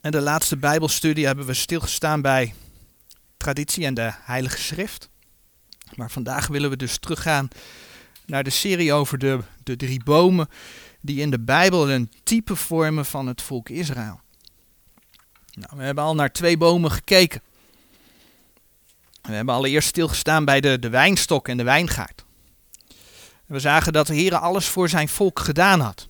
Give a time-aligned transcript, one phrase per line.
[0.00, 2.54] En de laatste Bijbelstudie hebben we stilgestaan bij
[3.36, 5.08] traditie en de Heilige Schrift.
[5.94, 7.48] Maar vandaag willen we dus teruggaan
[8.26, 10.48] naar de serie over de, de drie bomen
[11.00, 14.20] die in de Bijbel een type vormen van het volk Israël.
[15.52, 17.42] Nou, we hebben al naar twee bomen gekeken.
[19.22, 22.24] We hebben allereerst stilgestaan bij de, de wijnstok en de wijngaard.
[23.46, 26.08] We zagen dat de Heer alles voor zijn volk gedaan had.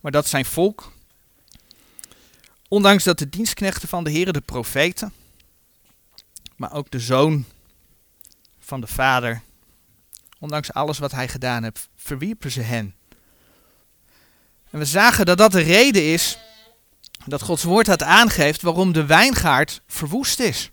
[0.00, 0.91] Maar dat zijn volk,
[2.72, 5.12] ondanks dat de dienstknechten van de Heer, de profeten,
[6.56, 7.44] maar ook de zoon
[8.60, 9.42] van de vader,
[10.38, 12.94] ondanks alles wat hij gedaan heeft, verwierpen ze hen.
[14.70, 16.38] En we zagen dat dat de reden is
[17.26, 20.70] dat Gods woord het aangeeft waarom de wijngaard verwoest is.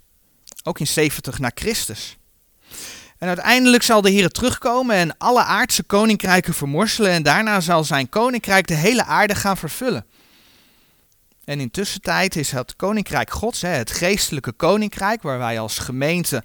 [0.63, 2.17] Ook in 70 na Christus.
[3.17, 8.09] En uiteindelijk zal de Heer terugkomen en alle aardse koninkrijken vermorselen en daarna zal zijn
[8.09, 10.05] koninkrijk de hele aarde gaan vervullen.
[11.49, 16.43] En in tussentijd is het koninkrijk Gods, het geestelijke koninkrijk waar wij als gemeente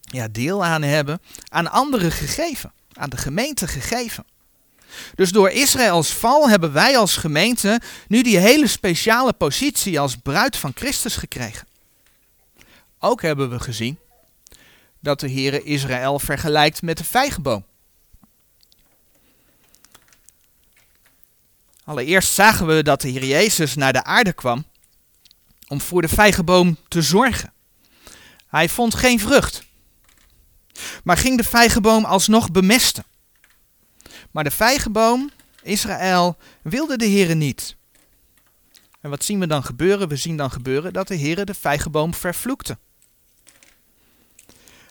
[0.00, 4.24] ja, deel aan hebben, aan anderen gegeven, aan de gemeente gegeven.
[5.14, 10.56] Dus door Israëls val hebben wij als gemeente nu die hele speciale positie als bruid
[10.56, 11.66] van Christus gekregen.
[12.98, 13.98] Ook hebben we gezien
[15.00, 17.64] dat de Heere Israël vergelijkt met de vijgenboom.
[21.84, 24.64] Allereerst zagen we dat de Heer Jezus naar de aarde kwam
[25.68, 27.52] om voor de vijgenboom te zorgen.
[28.46, 29.64] Hij vond geen vrucht,
[31.04, 33.04] maar ging de vijgenboom alsnog bemesten.
[34.30, 35.30] Maar de vijgenboom,
[35.62, 37.76] Israël, wilde de Heere niet.
[39.00, 40.08] En wat zien we dan gebeuren?
[40.08, 42.78] We zien dan gebeuren dat de Heere de vijgenboom vervloekte.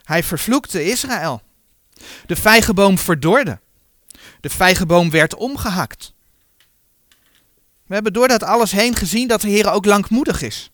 [0.02, 1.42] Hij vervloekte Israël.
[2.26, 3.60] De vijgenboom verdorde.
[4.40, 6.14] De vijgenboom werd omgehakt.
[7.92, 10.70] We hebben door dat alles heen gezien dat de Heer ook langmoedig is.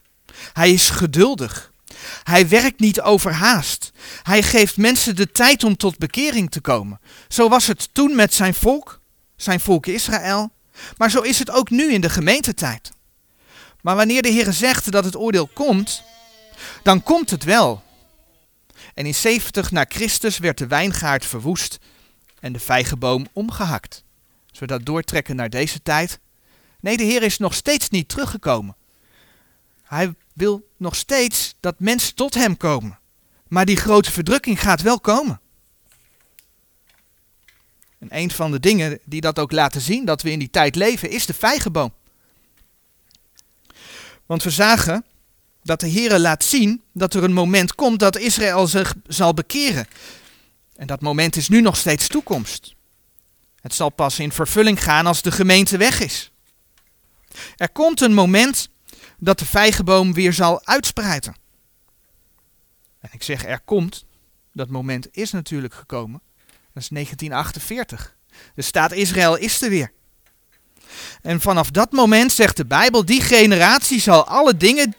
[0.53, 1.73] Hij is geduldig.
[2.23, 3.93] Hij werkt niet overhaast.
[4.23, 7.01] Hij geeft mensen de tijd om tot bekering te komen.
[7.29, 9.01] Zo was het toen met zijn volk,
[9.37, 10.51] zijn volk Israël.
[10.97, 12.91] Maar zo is het ook nu in de gemeentetijd.
[13.81, 16.03] Maar wanneer de Heer zegt dat het oordeel komt,
[16.83, 17.83] dan komt het wel.
[18.95, 21.79] En in 70 na Christus werd de wijngaard verwoest
[22.41, 24.05] en de vijgenboom omgehakt.
[24.51, 26.19] Als we dat doortrekken naar deze tijd.
[26.81, 28.77] Nee, de Heer is nog steeds niet teruggekomen.
[29.83, 32.99] Hij wil nog steeds dat mensen tot hem komen.
[33.49, 35.41] Maar die grote verdrukking gaat wel komen.
[37.99, 40.75] En een van de dingen die dat ook laten zien, dat we in die tijd
[40.75, 41.93] leven, is de vijgenboom.
[44.27, 45.05] Want we zagen
[45.63, 49.87] dat de Heere laat zien dat er een moment komt dat Israël zich zal bekeren.
[50.77, 52.75] En dat moment is nu nog steeds toekomst.
[53.61, 56.33] Het zal pas in vervulling gaan als de gemeente weg is.
[57.57, 58.69] Er komt een moment
[59.19, 61.37] dat de vijgenboom weer zal uitspreiden.
[63.01, 64.05] En ik zeg er komt,
[64.53, 66.21] dat moment is natuurlijk gekomen.
[66.73, 68.17] Dat is 1948.
[68.55, 69.93] De staat Israël is er weer.
[71.23, 74.95] En vanaf dat moment zegt de Bijbel, die generatie zal alle dingen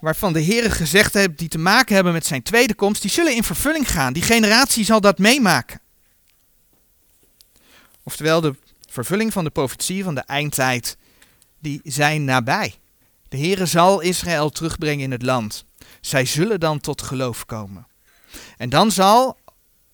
[0.00, 3.34] waarvan de Heer gezegd heeft, die te maken hebben met zijn tweede komst, die zullen
[3.34, 4.12] in vervulling gaan.
[4.12, 5.80] Die generatie zal dat meemaken.
[8.02, 8.54] Oftewel, de
[8.90, 10.96] vervulling van de profetie van de eindtijd,
[11.62, 12.74] die zijn nabij.
[13.28, 15.64] De Heere zal Israël terugbrengen in het land.
[16.00, 17.86] Zij zullen dan tot geloof komen.
[18.56, 19.38] En dan zal,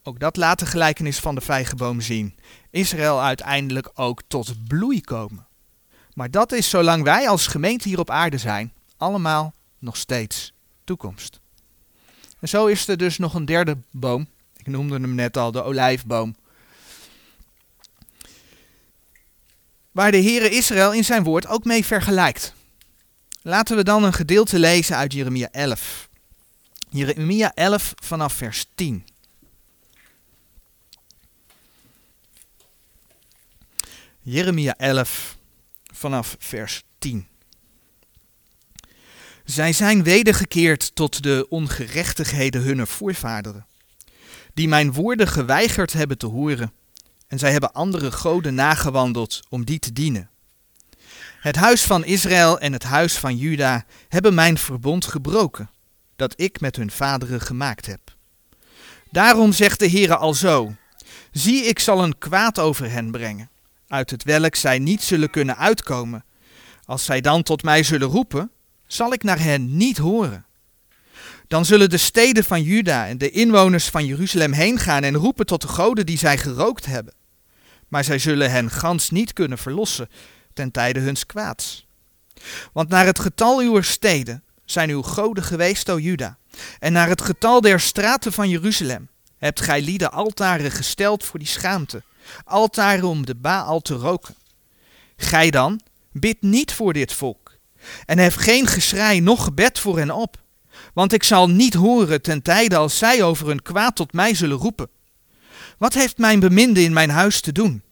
[0.02, 2.38] ook dat laat de gelijkenis van de vijgenboom zien,
[2.70, 5.46] Israël uiteindelijk ook tot bloei komen.
[6.14, 10.52] Maar dat is zolang wij als gemeente hier op aarde zijn, allemaal nog steeds
[10.84, 11.40] toekomst.
[12.40, 14.28] En zo is er dus nog een derde boom.
[14.56, 16.36] Ik noemde hem net al, de olijfboom.
[19.98, 22.54] Waar de Heere Israël in zijn woord ook mee vergelijkt.
[23.42, 26.08] Laten we dan een gedeelte lezen uit Jeremia 11.
[26.90, 29.06] Jeremia 11 vanaf vers 10.
[34.20, 35.36] Jeremia 11
[35.94, 37.26] vanaf vers 10.
[39.44, 43.66] Zij zijn wedergekeerd tot de ongerechtigheden hunner voorvaderen,
[44.54, 46.72] die mijn woorden geweigerd hebben te horen,
[47.28, 50.30] en zij hebben andere goden nagewandeld om die te dienen.
[51.40, 55.70] Het huis van Israël en het huis van Juda hebben mijn verbond gebroken,
[56.16, 58.00] dat ik met hun vaderen gemaakt heb.
[59.10, 60.74] Daarom zegt de Heere al zo:
[61.32, 63.50] Zie, ik zal een kwaad over hen brengen,
[63.88, 66.24] uit het welk zij niet zullen kunnen uitkomen.
[66.84, 68.50] Als zij dan tot mij zullen roepen,
[68.86, 70.46] zal ik naar hen niet horen.
[71.48, 75.46] Dan zullen de steden van Juda en de inwoners van Jeruzalem heen gaan en roepen
[75.46, 77.14] tot de goden die zij gerookt hebben.
[77.88, 80.08] Maar zij zullen hen gans niet kunnen verlossen
[80.52, 81.86] ten tijde huns kwaads.
[82.72, 86.38] Want naar het getal uw steden zijn uw goden geweest, o Juda,
[86.78, 91.48] en naar het getal der straten van Jeruzalem hebt gij lieden altaren gesteld voor die
[91.48, 92.02] schaamte,
[92.44, 94.34] altaren om de Baal te roken.
[95.16, 95.80] Gij dan,
[96.12, 97.56] bid niet voor dit volk,
[98.04, 100.36] en hef geen geschrei noch gebed voor hen op,
[100.94, 104.56] want ik zal niet horen ten tijde als zij over hun kwaad tot mij zullen
[104.56, 104.88] roepen.
[105.78, 107.82] Wat heeft mijn beminde in mijn huis te doen?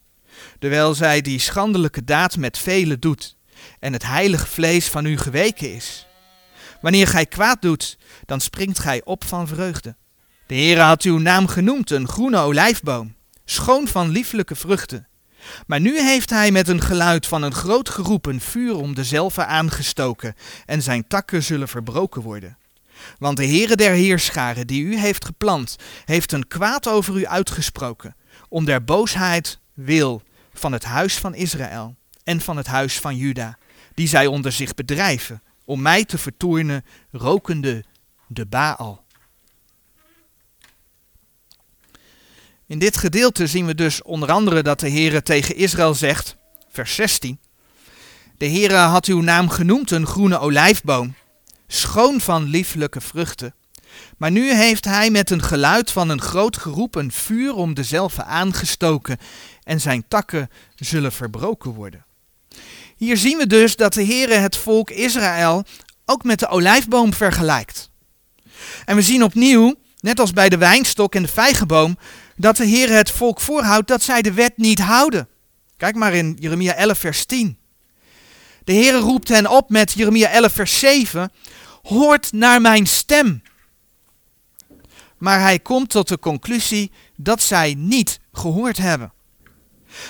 [0.58, 3.36] Terwijl zij die schandelijke daad met velen doet,
[3.80, 6.06] en het heilige vlees van u geweken is.
[6.80, 9.96] Wanneer gij kwaad doet, dan springt gij op van vreugde.
[10.46, 15.08] De Heere had uw naam genoemd, een groene olijfboom, schoon van lieflijke vruchten.
[15.66, 19.44] Maar nu heeft hij met een geluid van een groot geroep een vuur om dezelfde
[19.44, 20.34] aangestoken,
[20.64, 22.58] en zijn takken zullen verbroken worden.
[23.18, 28.16] Want de Heere der Heerscharen, die u heeft geplant, heeft een kwaad over u uitgesproken,
[28.48, 30.22] om der boosheid wil
[30.54, 33.58] van het huis van Israël en van het huis van Juda,
[33.94, 37.84] die zij onder zich bedrijven, om mij te vertoornen, rokende
[38.26, 39.04] de Baal.
[42.66, 46.36] In dit gedeelte zien we dus onder andere dat de Heere tegen Israël zegt,
[46.68, 47.38] vers 16,
[48.38, 51.14] De Heere had uw naam genoemd een groene olijfboom,
[51.66, 53.54] schoon van lieflijke vruchten.
[54.16, 58.24] Maar nu heeft hij met een geluid van een groot geroep een vuur om dezelfde
[58.24, 59.18] aangestoken
[59.62, 62.04] en zijn takken zullen verbroken worden.
[62.96, 65.64] Hier zien we dus dat de Heere het volk Israël
[66.04, 67.90] ook met de olijfboom vergelijkt.
[68.84, 71.98] En we zien opnieuw, net als bij de wijnstok en de vijgenboom,
[72.36, 75.28] dat de Heer het volk voorhoudt dat zij de wet niet houden.
[75.76, 77.58] Kijk maar in Jeremia 11, vers 10.
[78.64, 81.30] De Heer roept hen op met Jeremia 11, vers 7.
[81.86, 83.42] Hoort naar mijn stem.
[85.18, 89.12] Maar hij komt tot de conclusie dat zij niet gehoord hebben.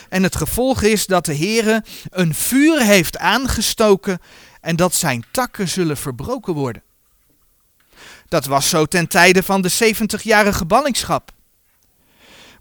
[0.09, 4.19] En het gevolg is dat de Heer een vuur heeft aangestoken
[4.61, 6.83] en dat zijn takken zullen verbroken worden.
[8.29, 11.33] Dat was zo ten tijde van de 70-jarige ballingschap.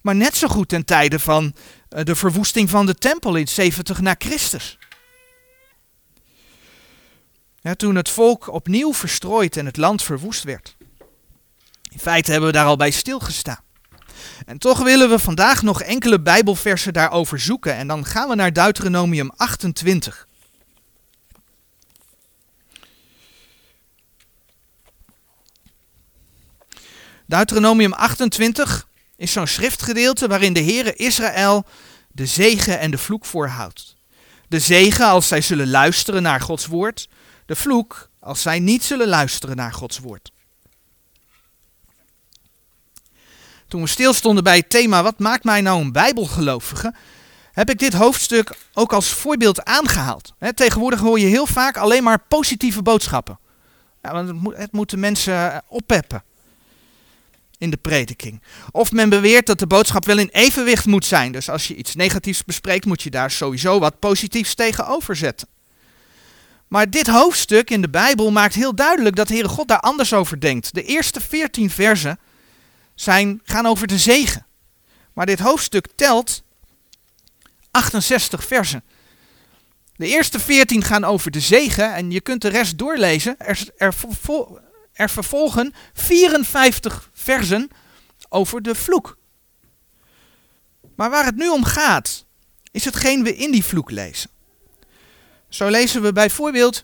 [0.02, 1.56] Maar net zo goed ten tijde van
[1.90, 4.78] eh, de verwoesting van de tempel in 70 na Christus.
[7.74, 10.76] Toen het volk opnieuw verstrooid en het land verwoest werd.
[11.92, 13.64] In feite hebben we daar al bij stilgestaan.
[14.46, 17.76] En toch willen we vandaag nog enkele Bijbelversen daarover zoeken.
[17.76, 20.28] En dan gaan we naar Deuteronomium 28.
[27.26, 31.66] Deuteronomium 28 is zo'n schriftgedeelte waarin de Heere Israël
[32.08, 33.96] de zegen en de vloek voorhoudt.
[34.48, 37.08] De zegen als zij zullen luisteren naar Gods woord,
[37.46, 40.32] de vloek als zij niet zullen luisteren naar Gods woord.
[43.68, 46.94] Toen we stilstonden bij het thema wat maakt mij nou een bijbelgelovige,
[47.52, 50.34] heb ik dit hoofdstuk ook als voorbeeld aangehaald.
[50.56, 53.40] tegenwoordig hoor je heel vaak alleen maar positieve boodschappen.
[54.02, 56.24] Want het, moet, het moet de mensen oppeppen
[57.58, 58.42] in de prediking.
[58.72, 61.32] Of men beweert dat de boodschap wel in evenwicht moet zijn.
[61.32, 65.48] Dus als je iets negatiefs bespreekt, moet je daar sowieso wat positiefs tegenover zetten.
[66.76, 70.14] Maar dit hoofdstuk in de Bijbel maakt heel duidelijk dat de Heere God daar anders
[70.14, 70.74] over denkt.
[70.74, 72.20] De eerste 14 versen
[72.96, 74.46] zijn, gaan over de zegen.
[75.14, 76.44] Maar dit hoofdstuk telt
[77.72, 78.84] 68 versen.
[79.96, 83.36] De eerste 14 gaan over de zegen en je kunt de rest doorlezen.
[83.38, 83.96] Er, er,
[84.94, 87.70] er vervolgen 54 versen
[88.30, 89.18] over de vloek.
[90.96, 92.26] Maar waar het nu om gaat,
[92.72, 94.34] is hetgeen we in die vloek lezen.
[95.56, 96.84] Zo lezen we bijvoorbeeld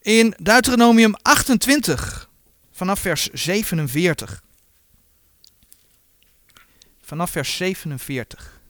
[0.00, 2.30] in Deuteronomium 28
[2.72, 4.42] vanaf vers 47.
[7.02, 8.60] Vanaf vers 47.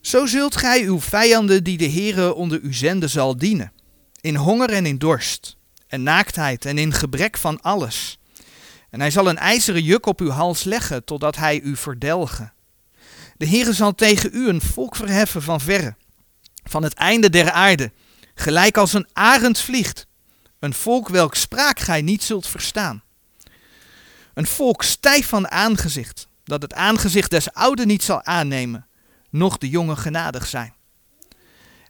[0.00, 3.72] Zo zult gij uw vijanden die de Heere onder u zenden zal dienen,
[4.20, 8.18] in honger en in dorst, en naaktheid en in gebrek van alles.
[8.90, 12.56] En hij zal een ijzeren juk op uw hals leggen, totdat hij u verdelge.
[13.38, 15.96] De Heere zal tegen u een volk verheffen van verre,
[16.64, 17.92] van het einde der aarde,
[18.34, 20.06] gelijk als een arend vliegt,
[20.58, 23.02] een volk welk spraak gij niet zult verstaan.
[24.34, 28.86] Een volk stijf van aangezicht, dat het aangezicht des oude niet zal aannemen,
[29.30, 30.74] noch de jongen genadig zijn.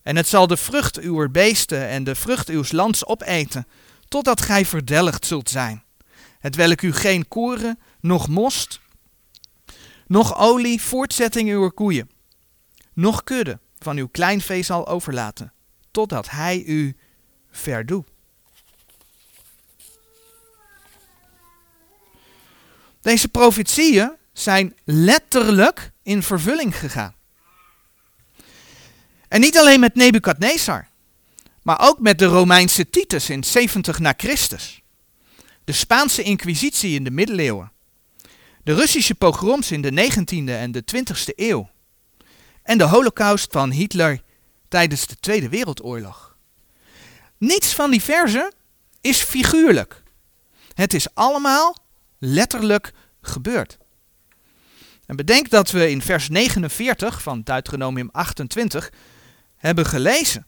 [0.03, 3.67] En het zal de vrucht uw beesten en de vrucht uws lands opeten,
[4.09, 5.85] totdat gij verdelgd zult zijn.
[6.39, 8.81] Het welk u geen koren, noch most,
[10.09, 12.11] noch olie, voortzetting uw koeien,
[12.93, 15.53] noch kudde van uw kleinvee zal overlaten,
[15.91, 16.97] totdat hij u
[17.51, 18.05] verdoe.
[23.01, 27.15] Deze profetieën zijn letterlijk in vervulling gegaan.
[29.29, 30.89] En niet alleen met Nebukadnezar,
[31.63, 34.83] maar ook met de Romeinse Titus in 70 na Christus.
[35.65, 37.73] De Spaanse Inquisitie in de middeleeuwen.
[38.69, 41.71] De Russische pogroms in de 19e en de 20e eeuw.
[42.63, 44.23] En de holocaust van Hitler
[44.69, 46.37] tijdens de Tweede Wereldoorlog.
[47.39, 48.55] Niets van die verzen
[49.01, 50.03] is figuurlijk.
[50.75, 51.77] Het is allemaal
[52.19, 53.79] letterlijk gebeurd.
[55.07, 58.93] En bedenk dat we in vers 49 van Deuteronomium 28
[59.57, 60.47] hebben gelezen.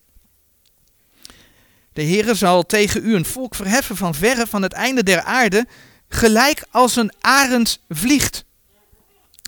[1.92, 5.66] De Heere zal tegen u een volk verheffen van verre van het einde der aarde,
[6.12, 8.44] gelijk als een arend vliegt.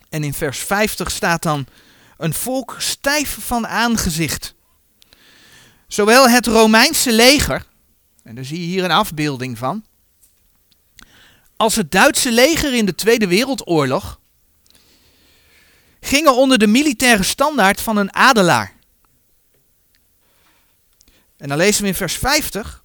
[0.08, 1.66] En in vers 50 staat dan,
[2.16, 4.54] een volk stijf van aangezicht.
[5.86, 7.66] Zowel het Romeinse leger,
[8.22, 9.84] en daar zie je hier een afbeelding van,
[11.56, 14.20] als het Duitse leger in de Tweede Wereldoorlog
[16.00, 18.74] gingen onder de militaire standaard van een adelaar.
[21.36, 22.84] En dan lezen we in vers 50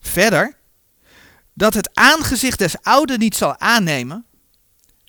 [0.00, 0.57] verder
[1.58, 4.26] dat het aangezicht des oude niet zal aannemen,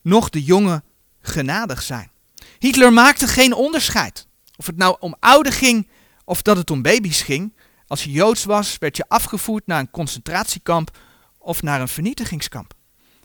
[0.01, 0.83] noch de jonge
[1.21, 2.11] genadig zijn.
[2.59, 4.27] Hitler maakte geen onderscheid.
[4.55, 5.89] Of het nou om ouden ging
[6.25, 7.53] of dat het om baby's ging.
[7.87, 10.97] Als je joods was, werd je afgevoerd naar een concentratiekamp
[11.37, 12.73] of naar een vernietigingskamp.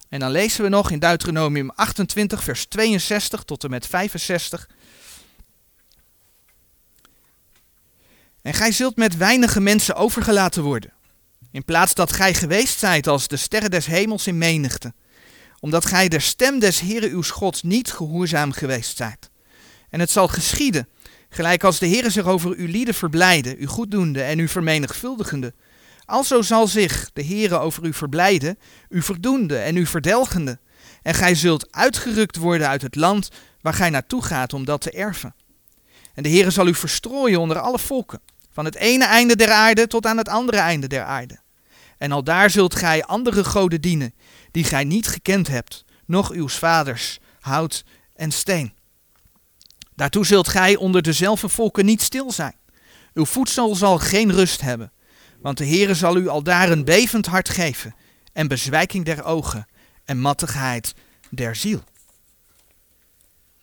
[0.09, 4.69] En dan lezen we nog in Deuteronomium 28, vers 62 tot en met 65.
[8.43, 10.93] En gij zult met weinige mensen overgelaten worden,
[11.55, 14.93] in plaats dat gij geweest zijt als de sterren des hemels in menigte,
[15.61, 19.31] omdat gij de stem des Heere uw Gods niet gehoorzaam geweest zijt.
[19.91, 20.89] En het zal geschieden,
[21.29, 25.55] gelijk als de Heere zich over uw lieden verblijden, uw goeddoende en uw vermenigvuldigende,
[26.05, 28.59] Alzo zal zich de Heere over u verblijden,
[28.89, 30.59] u verdoende en u verdelgende.
[31.03, 33.31] En gij zult uitgerukt worden uit het land
[33.61, 35.35] waar gij naartoe gaat om dat te erven.
[36.15, 38.21] En de Heere zal u verstrooien onder alle volken,
[38.53, 41.43] van het ene einde der aarde tot aan het andere einde der aarde.
[42.05, 44.15] En al daar zult gij andere goden dienen,
[44.51, 47.85] die gij niet gekend hebt, noch uw vaders, hout
[48.15, 48.73] en steen.
[49.95, 52.57] Daartoe zult gij onder dezelfde volken niet stil zijn.
[53.15, 54.93] Uw voedsel zal geen rust hebben.
[55.41, 57.95] Want de Heere zal u al daar een bevend hart geven,
[58.33, 59.67] en bezwijking der ogen,
[60.05, 60.95] en mattigheid
[61.31, 61.85] der ziel.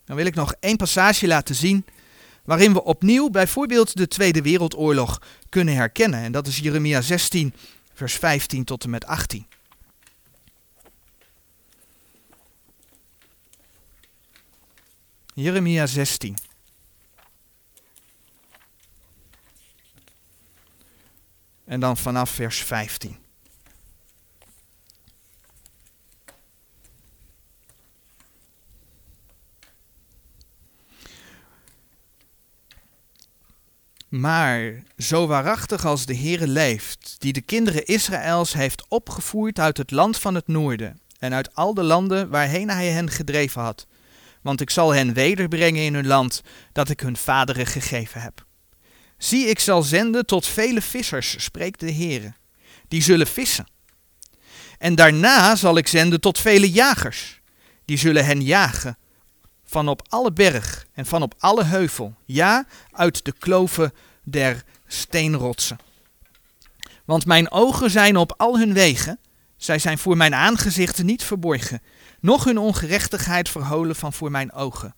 [0.05, 1.85] Dan wil ik nog één passage laten zien,
[2.45, 6.19] waarin we opnieuw bijvoorbeeld de Tweede Wereldoorlog kunnen herkennen.
[6.19, 7.53] En dat is Jeremia 16,
[8.01, 9.47] vers 15 tot en met 18.
[15.33, 16.35] Jeremia 16.
[21.65, 23.17] En dan vanaf vers 15.
[34.11, 39.91] Maar zo waarachtig als de Heere leeft, die de kinderen Israëls heeft opgevoerd uit het
[39.91, 43.87] land van het noorden en uit al de landen waarheen hij hen gedreven had,
[44.41, 46.41] want ik zal hen wederbrengen in hun land
[46.71, 48.45] dat ik hun vaderen gegeven heb.
[49.17, 52.33] Zie, ik zal zenden tot vele vissers, spreekt de Heere,
[52.87, 53.67] die zullen vissen.
[54.77, 57.41] En daarna zal ik zenden tot vele jagers,
[57.85, 58.97] die zullen hen jagen
[59.71, 65.79] van op alle berg en van op alle heuvel, ja, uit de kloven der steenrotsen.
[67.05, 69.19] Want mijn ogen zijn op al hun wegen,
[69.57, 71.81] zij zijn voor mijn aangezicht niet verborgen,
[72.19, 74.95] noch hun ongerechtigheid verholen van voor mijn ogen.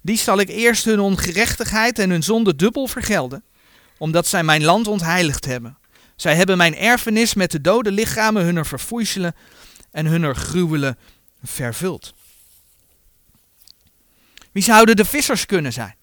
[0.00, 3.44] Die zal ik eerst hun ongerechtigheid en hun zonde dubbel vergelden,
[3.98, 5.78] omdat zij mijn land ontheiligd hebben.
[6.16, 9.34] Zij hebben mijn erfenis met de dode lichamen hunner verfoeiselen
[9.90, 10.98] en hunner gruwelen
[11.42, 12.14] vervuld.
[14.54, 15.96] Wie zouden de vissers kunnen zijn?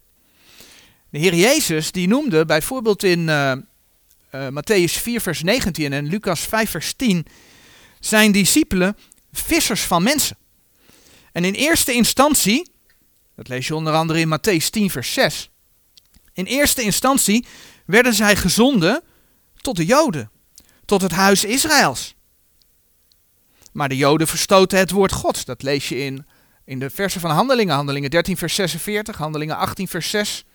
[1.10, 3.52] De Heer Jezus die noemde bijvoorbeeld in uh,
[4.36, 7.26] uh, Matthäus 4 vers 19 en Lucas 5 vers 10
[8.00, 8.98] zijn discipelen
[9.32, 10.38] vissers van mensen.
[11.32, 12.72] En in eerste instantie
[13.36, 15.50] dat lees je onder andere in Matthäus 10, vers 6.
[16.34, 17.46] In eerste instantie
[17.86, 19.02] werden zij gezonden
[19.62, 20.32] tot de Joden,
[20.86, 22.16] tot het huis Israëls.
[23.72, 25.46] Maar de Joden verstoten het woord Gods.
[25.46, 26.26] Dat lees je in,
[26.72, 27.76] in de versen van Handelingen.
[27.76, 30.46] Handelingen 13, vers 46, Handelingen 18, vers 6,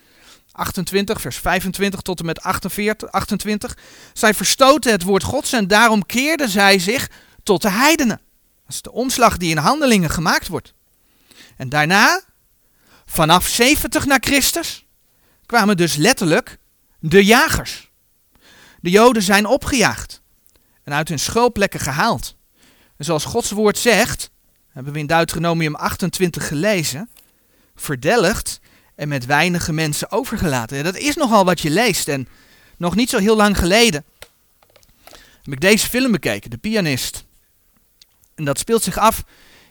[0.53, 3.77] 28, vers 25 tot en met 48, 28.
[4.13, 7.11] Zij verstoten het woord Gods en daarom keerden zij zich
[7.43, 8.21] tot de heidenen.
[8.65, 10.75] Dat is de omslag die in Handelingen gemaakt wordt.
[11.57, 12.23] En daarna
[13.07, 14.87] Vanaf 70 na Christus
[15.47, 16.59] kwamen dus letterlijk
[16.99, 17.91] de jagers.
[18.81, 20.23] De Joden zijn opgejaagd
[20.85, 22.37] en uit hun schuilplekken gehaald.
[22.97, 24.31] En zoals Gods woord zegt,
[24.77, 27.11] hebben we in Deuteronomium 28 gelezen,
[27.75, 28.61] verdelgd
[28.95, 30.85] en met weinige mensen overgelaten.
[30.85, 32.09] Dat is nogal wat je leest.
[32.09, 32.29] En
[32.77, 34.05] nog niet zo heel lang geleden
[35.43, 37.25] heb ik deze film bekeken, De Pianist.
[38.35, 39.25] En dat speelt zich af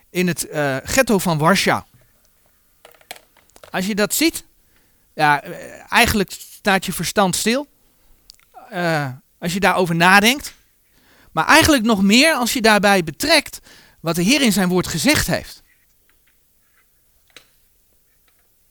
[0.09, 1.83] in het uh, ghetto van Warschau.
[3.69, 4.43] Als je dat ziet,
[5.13, 7.67] ja, eh, eigenlijk staat je verstand stil.
[8.73, 9.07] Uh,
[9.39, 10.53] als je daarover nadenkt.
[11.31, 13.59] Maar eigenlijk nog meer als je daarbij betrekt
[14.05, 15.63] wat de Heer in zijn woord gezegd heeft.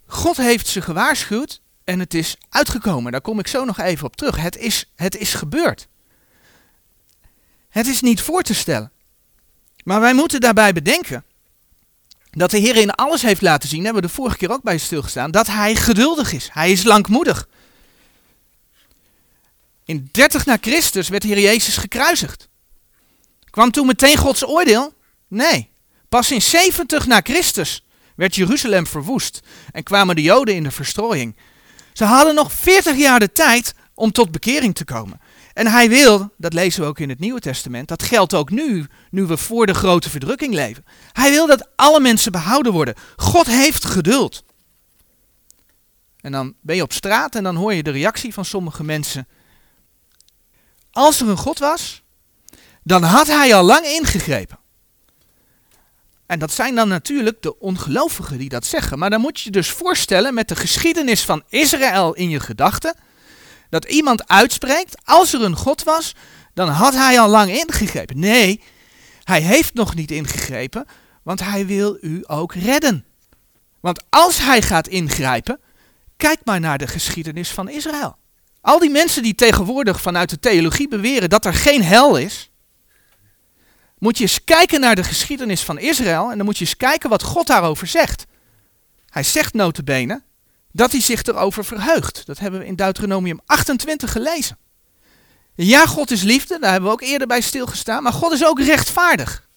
[0.06, 3.12] God heeft ze gewaarschuwd en het is uitgekomen.
[3.12, 4.36] Daar kom ik zo nog even op terug.
[4.36, 5.88] Het is, het is gebeurd.
[7.68, 8.92] Het is niet voor te stellen.
[9.84, 11.24] Maar wij moeten daarbij bedenken
[12.30, 14.78] dat de Heer in alles heeft laten zien, hebben we de vorige keer ook bij
[14.78, 16.48] stilgestaan, dat hij geduldig is.
[16.52, 17.48] Hij is langmoedig.
[19.84, 22.48] In 30 na Christus werd de Heer Jezus gekruisigd.
[23.50, 24.94] Kwam toen meteen Gods oordeel?
[25.28, 25.70] Nee.
[26.08, 27.84] Pas in 70 na Christus
[28.16, 29.40] werd Jeruzalem verwoest
[29.72, 31.36] en kwamen de Joden in de verstrooiing.
[31.92, 35.20] Ze hadden nog 40 jaar de tijd om tot bekering te komen.
[35.52, 38.86] En hij wil, dat lezen we ook in het Nieuwe Testament, dat geldt ook nu,
[39.10, 40.84] nu we voor de grote verdrukking leven.
[41.12, 42.94] Hij wil dat alle mensen behouden worden.
[43.16, 44.44] God heeft geduld.
[46.20, 49.28] En dan ben je op straat en dan hoor je de reactie van sommige mensen.
[50.90, 52.02] Als er een God was,
[52.82, 54.58] dan had hij al lang ingegrepen.
[56.34, 58.98] En dat zijn dan natuurlijk de ongelovigen die dat zeggen.
[58.98, 62.94] Maar dan moet je je dus voorstellen met de geschiedenis van Israël in je gedachten.
[63.70, 66.14] Dat iemand uitspreekt, als er een God was,
[66.54, 68.18] dan had hij al lang ingegrepen.
[68.18, 68.62] Nee,
[69.24, 70.86] hij heeft nog niet ingegrepen,
[71.22, 73.04] want hij wil u ook redden.
[73.80, 75.60] Want als hij gaat ingrijpen,
[76.16, 78.16] kijk maar naar de geschiedenis van Israël.
[78.60, 82.50] Al die mensen die tegenwoordig vanuit de theologie beweren dat er geen hel is,
[84.04, 87.10] moet je eens kijken naar de geschiedenis van Israël en dan moet je eens kijken
[87.10, 88.26] wat God daarover zegt.
[89.08, 90.22] Hij zegt notabene
[90.72, 92.26] dat hij zich erover verheugt.
[92.26, 94.58] Dat hebben we in Deuteronomium 28 gelezen.
[95.54, 98.60] Ja, God is liefde, daar hebben we ook eerder bij stilgestaan, maar God is ook
[98.60, 99.48] rechtvaardig.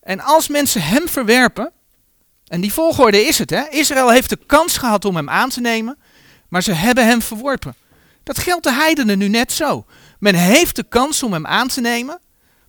[0.00, 1.72] En als mensen hem verwerpen,
[2.46, 3.68] en die volgorde is het, hè?
[3.70, 5.98] Israël heeft de kans gehad om hem aan te nemen,
[6.48, 7.74] maar ze hebben hem verworpen.
[8.22, 9.86] Dat geldt de heidenen nu net zo.
[10.18, 12.20] Men heeft de kans om hem aan te nemen,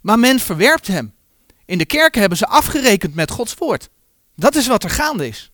[0.03, 1.13] maar men verwerpt hem.
[1.65, 3.89] In de kerken hebben ze afgerekend met Gods woord.
[4.35, 5.51] Dat is wat er gaande is.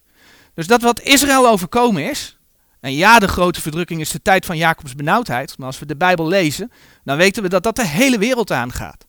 [0.53, 2.37] Dus dat wat Israël overkomen is.
[2.79, 5.57] En ja, de grote verdrukking is de tijd van Jacobs benauwdheid.
[5.57, 6.71] Maar als we de Bijbel lezen,
[7.03, 9.05] dan weten we dat dat de hele wereld aangaat.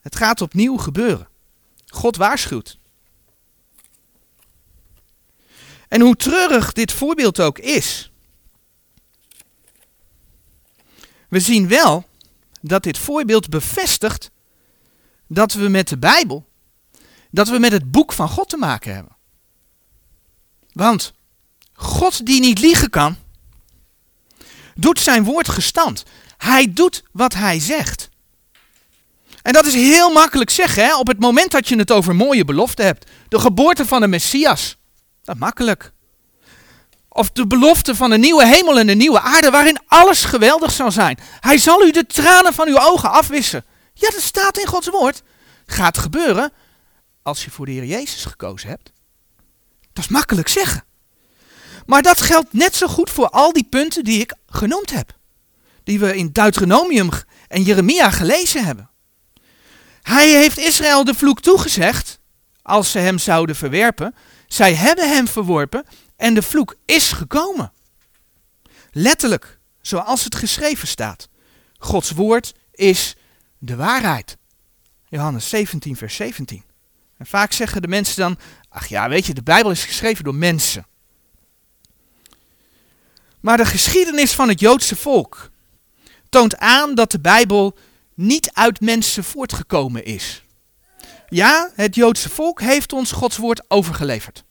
[0.00, 1.28] Het gaat opnieuw gebeuren.
[1.86, 2.78] God waarschuwt.
[5.88, 8.10] En hoe treurig dit voorbeeld ook is.
[11.28, 12.08] We zien wel
[12.60, 14.30] dat dit voorbeeld bevestigt
[15.32, 16.48] dat we met de Bijbel,
[17.30, 19.16] dat we met het boek van God te maken hebben.
[20.72, 21.12] Want
[21.72, 23.16] God die niet liegen kan,
[24.74, 26.04] doet zijn woord gestand.
[26.36, 28.08] Hij doet wat hij zegt.
[29.42, 30.96] En dat is heel makkelijk zeggen, hè?
[30.96, 33.10] op het moment dat je het over mooie beloften hebt.
[33.28, 34.76] De geboorte van de Messias.
[35.24, 35.92] Dat is makkelijk.
[37.08, 40.90] Of de belofte van een nieuwe hemel en een nieuwe aarde waarin alles geweldig zal
[40.90, 41.18] zijn.
[41.40, 43.64] Hij zal u de tranen van uw ogen afwissen.
[44.00, 45.22] Ja, dat staat in Gods woord.
[45.66, 46.52] Gaat gebeuren
[47.22, 48.92] als je voor de Heer Jezus gekozen hebt.
[49.92, 50.84] Dat is makkelijk zeggen.
[51.86, 55.16] Maar dat geldt net zo goed voor al die punten die ik genoemd heb.
[55.84, 57.08] Die we in Deuteronomium
[57.48, 58.90] en Jeremia gelezen hebben.
[60.02, 62.20] Hij heeft Israël de vloek toegezegd
[62.62, 64.14] als ze hem zouden verwerpen.
[64.46, 65.84] Zij hebben hem verworpen
[66.16, 67.72] en de vloek is gekomen.
[68.92, 71.28] Letterlijk, zoals het geschreven staat.
[71.78, 73.16] Gods woord is
[73.60, 74.36] de waarheid.
[75.08, 76.64] Johannes 17, vers 17.
[77.16, 80.34] En vaak zeggen de mensen dan, ach ja, weet je, de Bijbel is geschreven door
[80.34, 80.86] mensen.
[83.40, 85.50] Maar de geschiedenis van het Joodse volk
[86.28, 87.78] toont aan dat de Bijbel
[88.14, 90.44] niet uit mensen voortgekomen is.
[91.28, 94.44] Ja, het Joodse volk heeft ons Gods woord overgeleverd.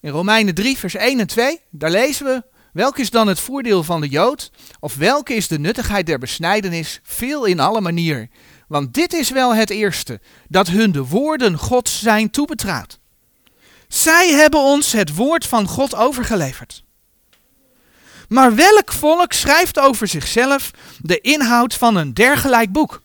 [0.00, 3.84] In Romeinen 3, vers 1 en 2, daar lezen we, welk is dan het voordeel
[3.84, 8.28] van de Jood, of welke is de nuttigheid der besnijdenis, veel in alle manier.
[8.68, 12.98] Want dit is wel het eerste, dat hun de woorden Gods zijn toebetrouwd.
[13.88, 16.84] Zij hebben ons het woord van God overgeleverd.
[18.28, 23.02] Maar welk volk schrijft over zichzelf de inhoud van een dergelijk boek?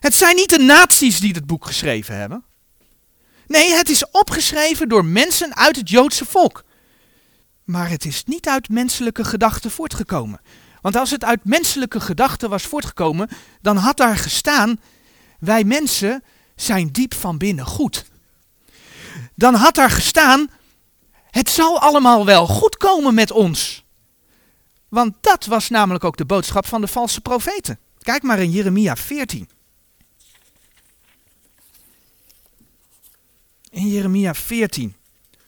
[0.00, 2.44] Het zijn niet de naties die het boek geschreven hebben.
[3.46, 6.64] Nee, het is opgeschreven door mensen uit het Joodse volk.
[7.64, 10.40] Maar het is niet uit menselijke gedachten voortgekomen.
[10.80, 13.28] Want als het uit menselijke gedachten was voortgekomen,
[13.60, 14.80] dan had daar gestaan:
[15.38, 16.22] wij mensen
[16.56, 18.04] zijn diep van binnen goed.
[19.34, 20.50] Dan had daar gestaan:
[21.30, 23.84] Het zal allemaal wel goed komen met ons.
[24.88, 27.78] Want dat was namelijk ook de boodschap van de valse profeten.
[27.98, 29.48] Kijk maar in Jeremia 14.
[33.70, 34.94] In Jeremia 14,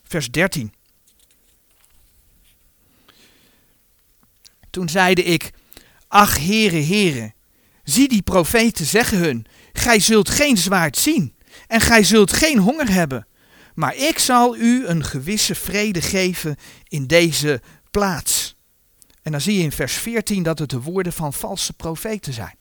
[0.03, 0.76] vers 13.
[4.77, 5.51] Toen zeide ik,
[6.09, 7.35] ach heren, heren,
[7.85, 11.35] zie die profeten zeggen hun, gij zult geen zwaard zien
[11.67, 13.27] en gij zult geen honger hebben,
[13.75, 16.57] maar ik zal u een gewisse vrede geven
[16.89, 17.61] in deze
[17.91, 18.57] plaats.
[19.23, 22.57] En dan zie je in vers 14 dat het de woorden van valse profeten zijn.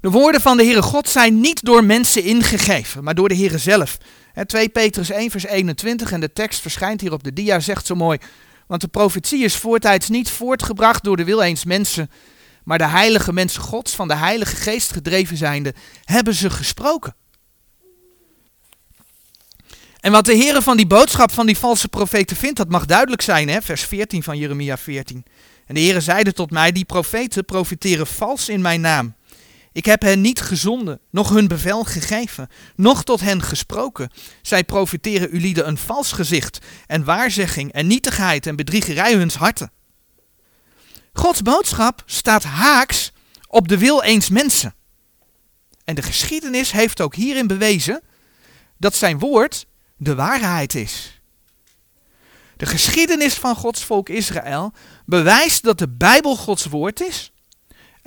[0.00, 3.58] De woorden van de Heere God zijn niet door mensen ingegeven, maar door de Heere
[3.58, 3.98] zelf.
[4.46, 7.94] 2 Petrus 1 vers 21 en de tekst verschijnt hier op de dia, zegt zo
[7.94, 8.18] mooi.
[8.68, 12.10] Want de profetie is voortijds niet voortgebracht door de wil eens mensen,
[12.64, 17.14] maar de heilige mensen gods, van de heilige geest gedreven zijnde, hebben ze gesproken.
[20.00, 23.22] En wat de Heere van die boodschap van die valse profeten vindt, dat mag duidelijk
[23.22, 23.62] zijn, hè?
[23.62, 25.24] vers 14 van Jeremia 14.
[25.66, 29.14] En de Heere zeide tot mij, die profeten profiteren vals in mijn naam.
[29.78, 34.10] Ik heb hen niet gezonden, noch hun bevel gegeven, noch tot hen gesproken.
[34.42, 39.72] Zij profiteren ulieden een vals gezicht en waarzegging en nietigheid en bedriegerij huns harten.
[41.12, 43.12] Gods boodschap staat haaks
[43.48, 44.74] op de wil eens mensen.
[45.84, 48.02] En de geschiedenis heeft ook hierin bewezen
[48.76, 51.20] dat zijn woord de waarheid is.
[52.56, 54.72] De geschiedenis van Gods volk Israël
[55.06, 57.32] bewijst dat de Bijbel Gods woord is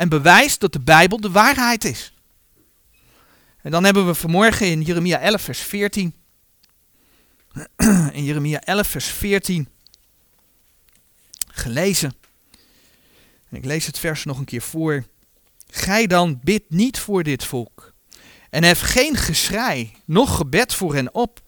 [0.02, 2.14] en bewijst dat de Bijbel de waarheid is.
[3.62, 6.14] En dan hebben we vanmorgen in Jeremia 11, vers 14.
[8.12, 9.68] In Jeremia 11, vers 14
[11.48, 12.14] gelezen.
[13.50, 15.06] En ik lees het vers nog een keer voor.
[15.70, 17.94] Gij dan bid niet voor dit volk.
[18.50, 21.40] En hef geen geschrei, noch gebed voor hen op.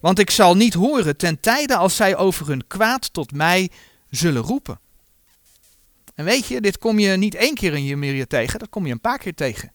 [0.00, 3.70] Want ik zal niet horen ten tijde als zij over hun kwaad tot mij
[4.08, 4.80] zullen roepen.
[6.20, 8.92] En weet je, dit kom je niet één keer in Jeremia tegen, dat kom je
[8.92, 9.72] een paar keer tegen.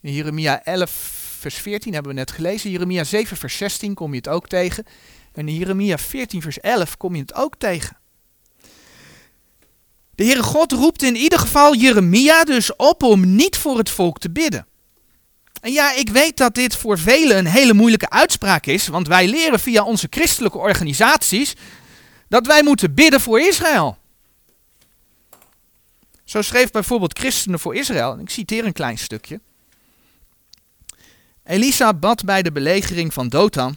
[0.00, 0.90] In Jeremia 11,
[1.38, 2.70] vers 14 hebben we net gelezen.
[2.70, 4.84] Jeremia 7, vers 16 kom je het ook tegen.
[5.32, 7.96] En in Jeremia 14, vers 11 kom je het ook tegen.
[10.14, 14.18] De Heere God roept in ieder geval Jeremia dus op om niet voor het volk
[14.18, 14.66] te bidden.
[15.60, 19.28] En ja, ik weet dat dit voor velen een hele moeilijke uitspraak is, want wij
[19.28, 21.54] leren via onze christelijke organisaties
[22.28, 23.98] dat wij moeten bidden voor Israël.
[26.26, 29.40] Zo schreef bijvoorbeeld Christenen voor Israël, en ik citeer een klein stukje.
[31.44, 33.76] Elisa bad bij de belegering van Dothan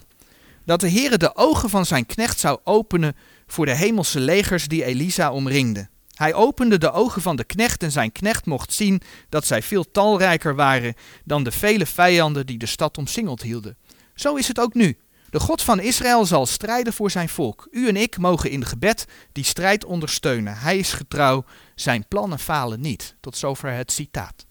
[0.64, 4.84] dat de Heere de ogen van zijn knecht zou openen voor de hemelse legers die
[4.84, 5.90] Elisa omringden.
[6.14, 9.90] Hij opende de ogen van de knecht en zijn knecht mocht zien dat zij veel
[9.90, 13.76] talrijker waren dan de vele vijanden die de stad omsingeld hielden.
[14.14, 14.98] Zo is het ook nu.
[15.30, 17.68] De God van Israël zal strijden voor zijn volk.
[17.70, 20.58] U en ik mogen in gebed die strijd ondersteunen.
[20.58, 23.14] Hij is getrouw, zijn plannen falen niet.
[23.20, 24.46] Tot zover het citaat.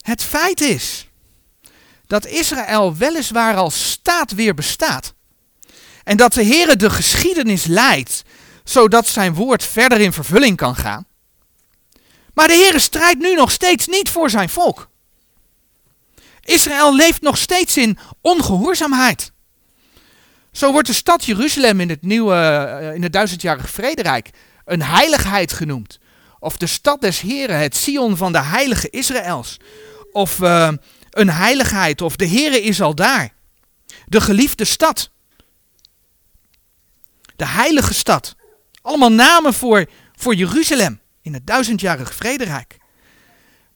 [0.00, 1.08] Het feit is
[2.06, 5.14] dat Israël weliswaar als staat weer bestaat.
[6.04, 8.22] En dat de Heere de geschiedenis leidt,
[8.64, 11.06] zodat zijn woord verder in vervulling kan gaan.
[12.34, 14.88] Maar de Heere strijdt nu nog steeds niet voor zijn volk.
[16.40, 19.32] Israël leeft nog steeds in ongehoorzaamheid.
[20.54, 24.30] Zo wordt de stad Jeruzalem in het nieuwe, eh, in het duizendjarige vrederijk
[24.64, 25.98] een heiligheid genoemd.
[26.38, 29.56] Of de stad des Heren, het Sion van de heilige Israëls.
[30.12, 30.72] Of uh,
[31.10, 33.32] een heiligheid, of de Here is al daar.
[34.06, 35.10] De geliefde stad.
[37.36, 38.34] De heilige stad.
[38.82, 39.86] Allemaal namen voor,
[40.16, 42.76] voor Jeruzalem in het duizendjarige vrederijk.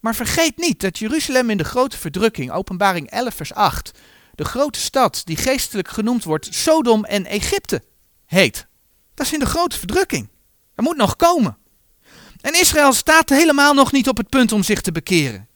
[0.01, 3.99] Maar vergeet niet dat Jeruzalem in de grote verdrukking, openbaring 11 vers 8,
[4.39, 7.83] de grote stad die geestelijk genoemd wordt Sodom en Egypte
[8.27, 8.67] heet.
[9.15, 10.29] Dat is in de grote verdrukking.
[10.75, 11.57] Dat moet nog komen.
[12.41, 15.49] En Israël staat helemaal nog niet op het punt om zich te bekeren.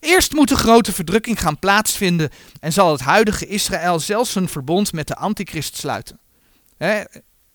[0.00, 4.92] Eerst moet de grote verdrukking gaan plaatsvinden en zal het huidige Israël zelfs een verbond
[4.92, 6.20] met de antichrist sluiten.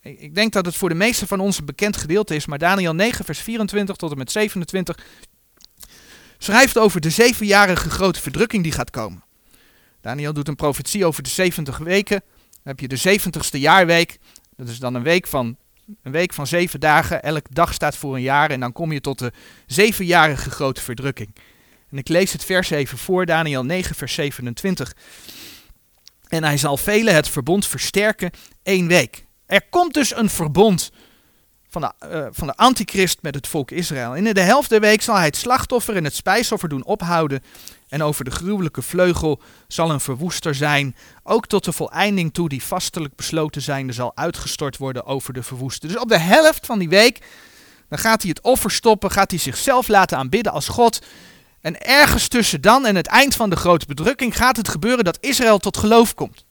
[0.02, 2.94] ik denk dat het voor de meesten van ons een bekend gedeelte is, maar Daniel
[2.94, 4.98] 9, vers 24 tot en met 27
[6.38, 9.26] schrijft over de zevenjarige grote verdrukking die gaat komen.
[10.02, 12.24] Daniel doet een profetie over de 70 weken.
[12.50, 14.20] Dan heb je de 70ste jaarweek.
[14.56, 15.58] Dat is dan een week van
[16.04, 17.24] een week van zeven dagen.
[17.24, 18.50] Elk dag staat voor een jaar.
[18.50, 19.32] En dan kom je tot de
[19.66, 21.36] zevenjarige grote verdrukking.
[21.92, 24.96] En ik lees het vers even voor, Daniel 9, vers 27.
[26.28, 28.32] En hij zal velen het verbond versterken
[28.64, 29.26] één week.
[29.46, 30.92] Er komt dus een verbond
[31.70, 34.16] van de, uh, van de antichrist met het volk Israël.
[34.16, 37.44] In de helft der week zal hij het slachtoffer en het spijsoffer doen ophouden
[37.88, 42.64] En over de gruwelijke vleugel zal een verwoester zijn, ook tot de voleinding toe die
[42.64, 45.90] vastelijk besloten zijnde zal uitgestort worden over de verwoester.
[45.90, 47.20] Dus op de helft van die week,
[47.90, 51.02] dan gaat hij het offer stoppen, gaat hij zichzelf laten aanbidden als God.
[51.62, 55.18] En ergens tussen dan en het eind van de grote bedrukking gaat het gebeuren dat
[55.22, 56.46] Israël tot geloof komt.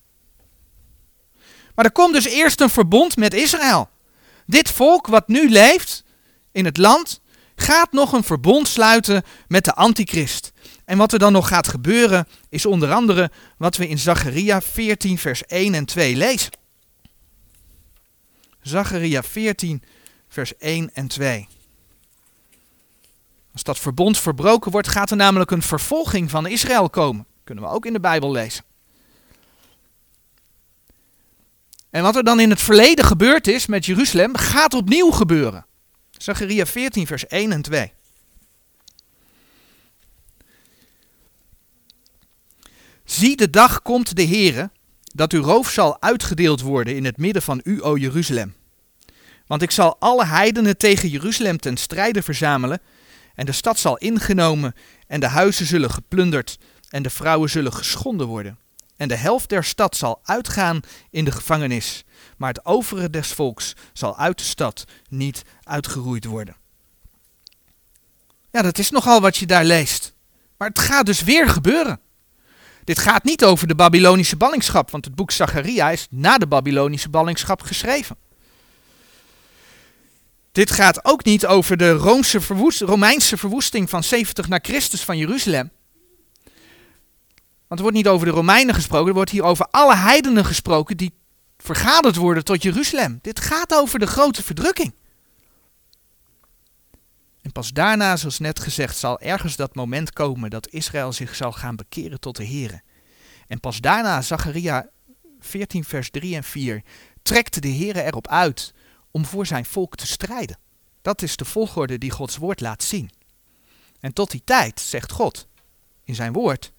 [1.74, 3.88] Maar er komt dus eerst een verbond met Israël.
[4.46, 6.04] Dit volk wat nu leeft
[6.52, 7.20] in het land,
[7.56, 10.52] gaat nog een verbond sluiten met de antichrist.
[10.86, 15.18] En wat er dan nog gaat gebeuren, is onder andere wat we in Zacharia 14,
[15.18, 16.52] vers 1 en 2 lezen.
[18.62, 19.82] Zacharia 14,
[20.28, 21.48] vers 1 en 2.
[23.52, 27.26] Als dat verbond verbroken wordt, gaat er namelijk een vervolging van Israël komen.
[27.44, 28.64] Kunnen we ook in de Bijbel lezen.
[31.90, 35.66] En wat er dan in het verleden gebeurd is met Jeruzalem, gaat opnieuw gebeuren.
[36.10, 37.92] Zacharia 14, vers 1 en 2.
[43.06, 44.70] Zie de dag komt de Heere,
[45.02, 48.54] dat uw roof zal uitgedeeld worden in het midden van u, o Jeruzalem.
[49.46, 52.80] Want ik zal alle heidenen tegen Jeruzalem ten strijde verzamelen,
[53.34, 54.74] en de stad zal ingenomen,
[55.06, 58.58] en de huizen zullen geplunderd, en de vrouwen zullen geschonden worden.
[58.96, 62.04] En de helft der stad zal uitgaan in de gevangenis,
[62.36, 66.56] maar het overige des volks zal uit de stad niet uitgeroeid worden.
[68.50, 70.14] Ja, dat is nogal wat je daar leest.
[70.56, 72.00] Maar het gaat dus weer gebeuren.
[72.86, 77.08] Dit gaat niet over de Babylonische ballingschap, want het boek Zacharia is na de Babylonische
[77.08, 78.16] ballingschap geschreven.
[80.52, 81.90] Dit gaat ook niet over de
[82.80, 85.70] Romeinse verwoesting van 70 na Christus van Jeruzalem.
[87.66, 90.96] Want er wordt niet over de Romeinen gesproken, er wordt hier over alle heidenen gesproken
[90.96, 91.14] die
[91.56, 93.18] vergaderd worden tot Jeruzalem.
[93.22, 94.94] Dit gaat over de grote verdrukking.
[97.46, 101.52] En pas daarna, zoals net gezegd, zal ergens dat moment komen dat Israël zich zal
[101.52, 102.82] gaan bekeren tot de Here.
[103.46, 104.88] En pas daarna, Zacharia
[105.40, 106.82] 14 vers 3 en 4,
[107.22, 108.74] trekt de Here erop uit
[109.10, 110.58] om voor zijn volk te strijden.
[111.02, 113.10] Dat is de volgorde die Gods woord laat zien.
[114.00, 115.48] En tot die tijd zegt God
[116.04, 116.72] in zijn woord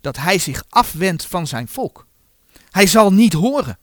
[0.00, 2.06] dat hij zich afwendt van zijn volk.
[2.70, 3.78] Hij zal niet horen.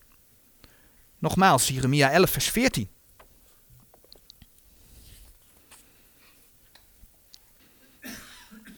[1.19, 2.89] Nogmaals, Jeremia 11 vers 14.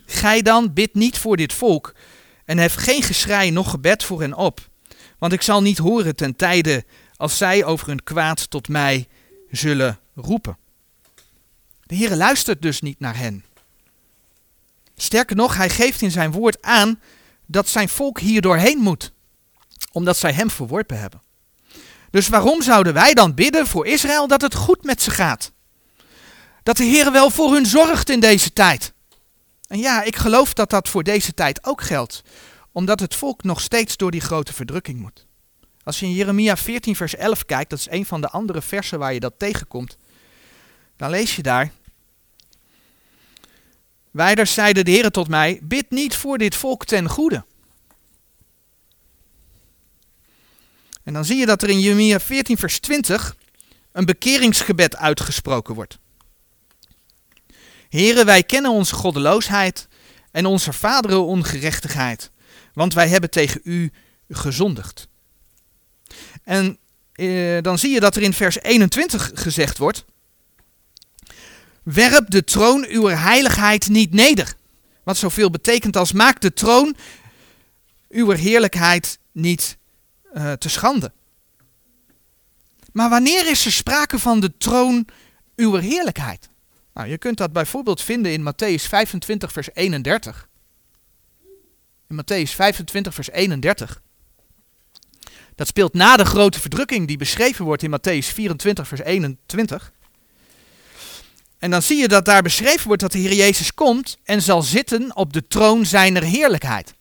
[0.09, 1.93] Gij dan bid niet voor dit volk
[2.45, 4.69] en hef geen geschrei noch gebed voor hen op,
[5.17, 6.85] want ik zal niet horen ten tijde
[7.17, 9.07] als zij over hun kwaad tot mij
[9.51, 10.57] zullen roepen.
[11.83, 13.45] De Heere luistert dus niet naar hen.
[14.95, 16.99] Sterker nog, hij geeft in zijn woord aan
[17.45, 19.11] dat zijn volk hier doorheen moet,
[19.91, 21.21] omdat zij hem verworpen hebben.
[22.11, 25.51] Dus waarom zouden wij dan bidden voor Israël dat het goed met ze gaat?
[26.63, 28.93] Dat de Heer wel voor hun zorgt in deze tijd.
[29.67, 32.21] En ja, ik geloof dat dat voor deze tijd ook geldt,
[32.71, 35.25] omdat het volk nog steeds door die grote verdrukking moet.
[35.83, 38.99] Als je in Jeremia 14, vers 11 kijkt, dat is een van de andere versen
[38.99, 39.97] waar je dat tegenkomt,
[40.95, 41.71] dan lees je daar.
[44.11, 47.45] Wijders zeiden de Heer tot mij: Bid niet voor dit volk ten goede.
[51.03, 53.35] En dan zie je dat er in Jeremia 14, vers 20
[53.91, 55.99] een bekeringsgebed uitgesproken wordt.
[57.89, 59.87] Heren, wij kennen onze goddeloosheid
[60.31, 62.31] en onze vaderen ongerechtigheid,
[62.73, 63.91] want wij hebben tegen u
[64.29, 65.07] gezondigd.
[66.43, 66.77] En
[67.11, 70.05] eh, dan zie je dat er in vers 21 gezegd wordt,
[71.83, 74.53] werp de troon uw heiligheid niet neder.
[75.03, 76.95] Wat zoveel betekent als maak de troon
[78.09, 79.77] uw heerlijkheid niet
[80.33, 81.11] uh, te schande.
[82.91, 85.07] Maar wanneer is er sprake van de troon
[85.55, 86.49] uw heerlijkheid?
[86.97, 90.47] Nou, je kunt dat bijvoorbeeld vinden in Matthäus 25, vers 31.
[92.09, 94.01] In Matthäus 25, vers 31.
[95.55, 99.91] Dat speelt na de grote verdrukking die beschreven wordt in Matthäus 24, vers 21.
[101.57, 104.61] En dan zie je dat daar beschreven wordt dat de Heer Jezus komt en zal
[104.61, 106.93] zitten op de troon zijner heerlijkheid.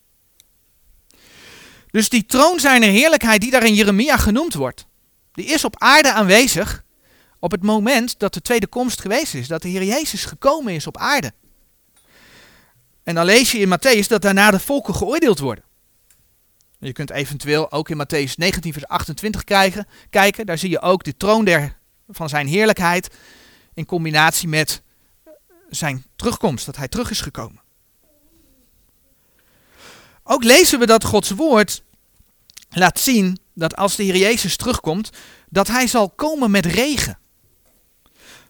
[1.91, 4.87] Dus die troon zijner heerlijkheid die daar in Jeremia genoemd wordt,
[5.33, 6.85] die is op aarde aanwezig
[7.47, 10.87] op het moment dat de tweede komst geweest is, dat de Heer Jezus gekomen is
[10.87, 11.33] op aarde.
[13.03, 15.65] En dan lees je in Matthäus dat daarna de volken geoordeeld worden.
[16.79, 20.47] Je kunt eventueel ook in Matthäus 19, vers 28 krijgen, kijken.
[20.47, 21.79] Daar zie je ook de troon der,
[22.09, 23.15] van zijn heerlijkheid
[23.75, 24.83] in combinatie met
[25.69, 27.63] zijn terugkomst, dat hij terug is gekomen.
[30.23, 31.83] Ook lezen we dat Gods woord
[32.69, 35.11] laat zien dat als de Heer Jezus terugkomt,
[35.49, 37.19] dat hij zal komen met regen.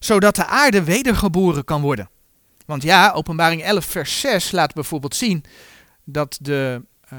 [0.07, 2.11] Zodat de aarde wedergeboren kan worden.
[2.67, 5.45] Want ja, openbaring 11 vers 6 laat bijvoorbeeld zien
[6.05, 7.19] dat de, uh,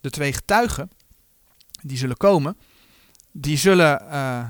[0.00, 0.90] de twee getuigen
[1.82, 2.56] die zullen komen,
[3.32, 4.44] die zullen uh,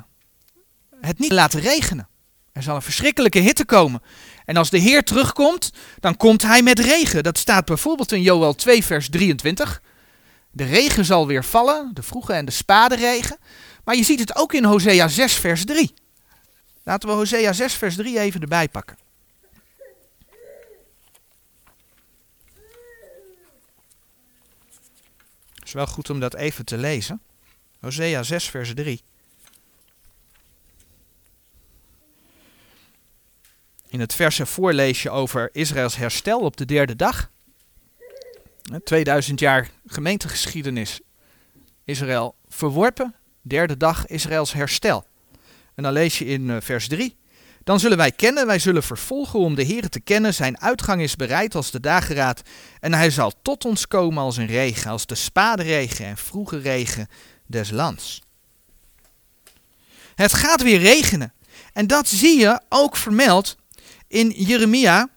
[1.00, 2.08] het niet laten regenen.
[2.52, 4.02] Er zal een verschrikkelijke hitte komen.
[4.44, 7.22] En als de Heer terugkomt, dan komt hij met regen.
[7.22, 9.82] Dat staat bijvoorbeeld in Joel 2 vers 23.
[10.50, 13.36] De regen zal weer vallen, de vroege en de spade regen.
[13.84, 15.94] Maar je ziet het ook in Hosea 6 vers 3.
[16.90, 18.96] Laten we Hosea 6 vers 3 even erbij pakken.
[25.54, 27.22] Het is wel goed om dat even te lezen.
[27.80, 29.02] Hosea 6 vers 3.
[33.88, 37.30] In het verse voorlees je over Israëls herstel op de derde dag.
[38.84, 41.00] 2000 jaar gemeentegeschiedenis.
[41.84, 43.14] Israël verworpen.
[43.42, 45.08] Derde dag Israëls herstel.
[45.80, 47.16] En dan lees je in eh, vers 3.
[47.64, 50.34] Dan zullen wij kennen, wij zullen vervolgen om de Heer te kennen.
[50.34, 52.42] Zijn uitgang is bereid als de dageraad.
[52.80, 57.08] En hij zal tot ons komen als een regen, als de spaderegen en vroege regen
[57.46, 58.22] des lands.
[60.14, 61.32] Het gaat weer regenen.
[61.72, 63.56] En dat zie je ook vermeld
[64.08, 65.08] in Jeremia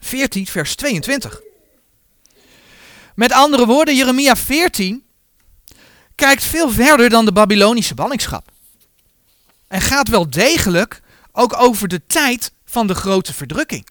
[0.00, 1.40] 14, vers 22.
[3.14, 5.04] Met andere woorden, Jeremia 14
[6.14, 8.56] kijkt veel verder dan de Babylonische ballingschap.
[9.68, 11.00] En gaat wel degelijk
[11.32, 13.88] ook over de tijd van de grote verdrukking.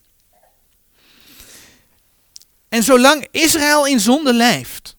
[2.69, 4.97] En zolang Israël in zonde leeft,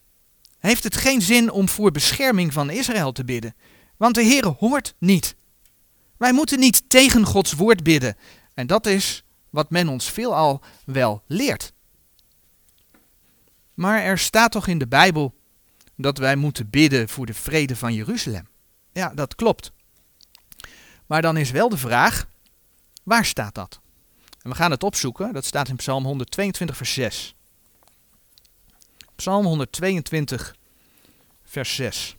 [0.58, 3.54] heeft het geen zin om voor bescherming van Israël te bidden.
[3.96, 5.36] Want de Heer hoort niet.
[6.16, 8.16] Wij moeten niet tegen Gods woord bidden.
[8.54, 11.72] En dat is wat men ons veelal wel leert.
[13.74, 15.34] Maar er staat toch in de Bijbel
[15.96, 18.48] dat wij moeten bidden voor de vrede van Jeruzalem.
[18.92, 19.72] Ja, dat klopt.
[21.08, 22.28] Maar dan is wel de vraag,
[23.02, 23.80] waar staat dat?
[24.42, 27.34] En we gaan het opzoeken, dat staat in Psalm 122, vers 6.
[29.16, 30.56] Psalm 122,
[31.44, 32.16] vers 6.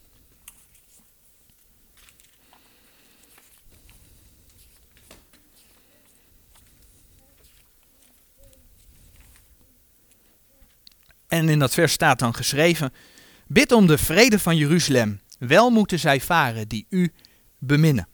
[11.28, 12.93] En in dat vers staat dan geschreven:
[13.47, 15.21] Bid om de vrede van Jeruzalem.
[15.39, 17.13] Wel moeten zij varen die u
[17.58, 18.09] beminnen.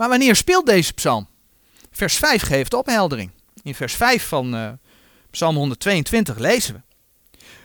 [0.00, 1.28] Maar wanneer speelt deze psalm?
[1.90, 3.30] Vers 5 geeft opheldering.
[3.62, 4.70] In vers 5 van uh,
[5.30, 6.80] Psalm 122 lezen we.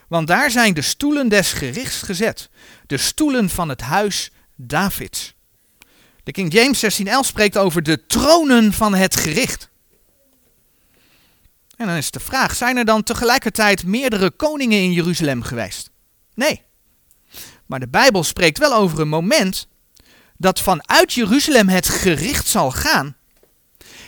[0.08, 2.50] Want daar zijn de stoelen des gerichts gezet,
[2.88, 5.34] de stoelen van het huis Davids.
[6.24, 9.70] De King James 1611 spreekt over de tronen van het gericht.
[11.76, 15.90] En dan is de vraag, zijn er dan tegelijkertijd meerdere koningen in Jeruzalem geweest?
[16.34, 16.62] Nee.
[17.66, 19.68] Maar de Bijbel spreekt wel over een moment
[20.38, 23.16] dat vanuit Jeruzalem het gericht zal gaan.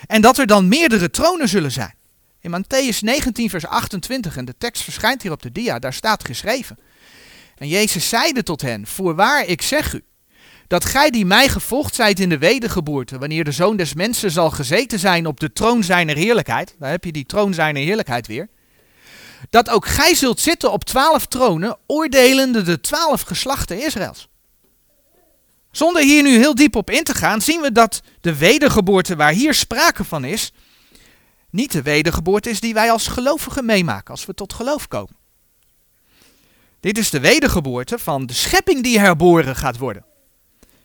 [0.07, 1.95] En dat er dan meerdere tronen zullen zijn.
[2.41, 6.25] In Matthäus 19, vers 28, en de tekst verschijnt hier op de dia, daar staat
[6.25, 6.77] geschreven.
[7.57, 10.03] En Jezus zeide tot hen, voorwaar ik zeg u,
[10.67, 14.51] dat gij die mij gevolgd zijt in de wedergeboorte, wanneer de Zoon des Mensen zal
[14.51, 18.49] gezeten zijn op de troon zijner heerlijkheid, daar heb je die troon zijner heerlijkheid weer,
[19.49, 24.29] dat ook gij zult zitten op twaalf tronen, oordelende de twaalf geslachten Israëls.
[25.77, 29.31] Zonder hier nu heel diep op in te gaan, zien we dat de wedergeboorte waar
[29.31, 30.51] hier sprake van is,
[31.49, 35.15] niet de wedergeboorte is die wij als gelovigen meemaken, als we tot geloof komen.
[36.79, 40.05] Dit is de wedergeboorte van de schepping die herboren gaat worden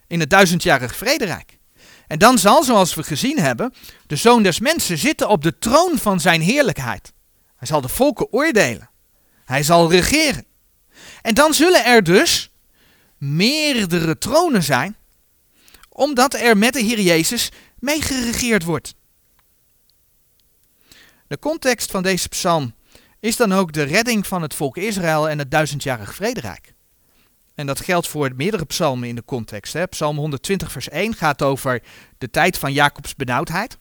[0.07, 1.59] in het duizendjarig vrederijk.
[2.07, 3.74] En dan zal, zoals we gezien hebben,
[4.07, 7.12] de zoon des mensen zitten op de troon van zijn heerlijkheid.
[7.57, 8.90] Hij zal de volken oordelen.
[9.44, 10.46] Hij zal regeren.
[11.22, 12.52] En dan zullen er dus
[13.23, 14.97] meerdere tronen zijn,
[15.89, 18.95] omdat er met de Heer Jezus meegeregeerd wordt.
[21.27, 22.75] De context van deze psalm
[23.21, 26.75] is dan ook de redding van het volk Israël en het duizendjarig vrederijk.
[27.55, 29.73] En dat geldt voor meerdere psalmen in de context.
[29.73, 29.87] Hè.
[29.87, 31.83] Psalm 120 vers 1 gaat over
[32.19, 33.79] de tijd van Jacobs benauwdheid.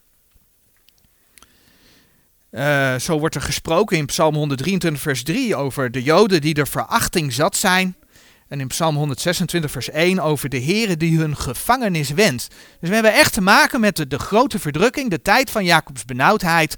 [2.51, 6.67] Uh, zo wordt er gesproken in Psalm 123 vers 3 over de Joden die er
[6.67, 7.95] verachting zat zijn.
[8.51, 12.47] En in Psalm 126 vers 1 over de heren die hun gevangenis wendt.
[12.79, 16.05] Dus we hebben echt te maken met de, de grote verdrukking, de tijd van Jacobs
[16.05, 16.75] benauwdheid.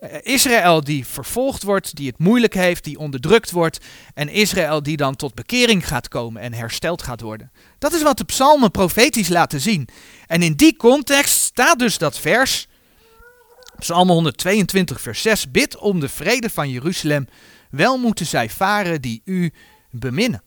[0.00, 3.78] Eh, Israël die vervolgd wordt, die het moeilijk heeft, die onderdrukt wordt.
[4.14, 7.50] En Israël die dan tot bekering gaat komen en hersteld gaat worden.
[7.78, 9.88] Dat is wat de psalmen profetisch laten zien.
[10.26, 12.68] En in die context staat dus dat vers,
[13.78, 17.28] Psalm 122 vers 6, bid om de vrede van Jeruzalem.
[17.70, 19.52] Wel moeten zij varen die u
[19.90, 20.42] beminnen.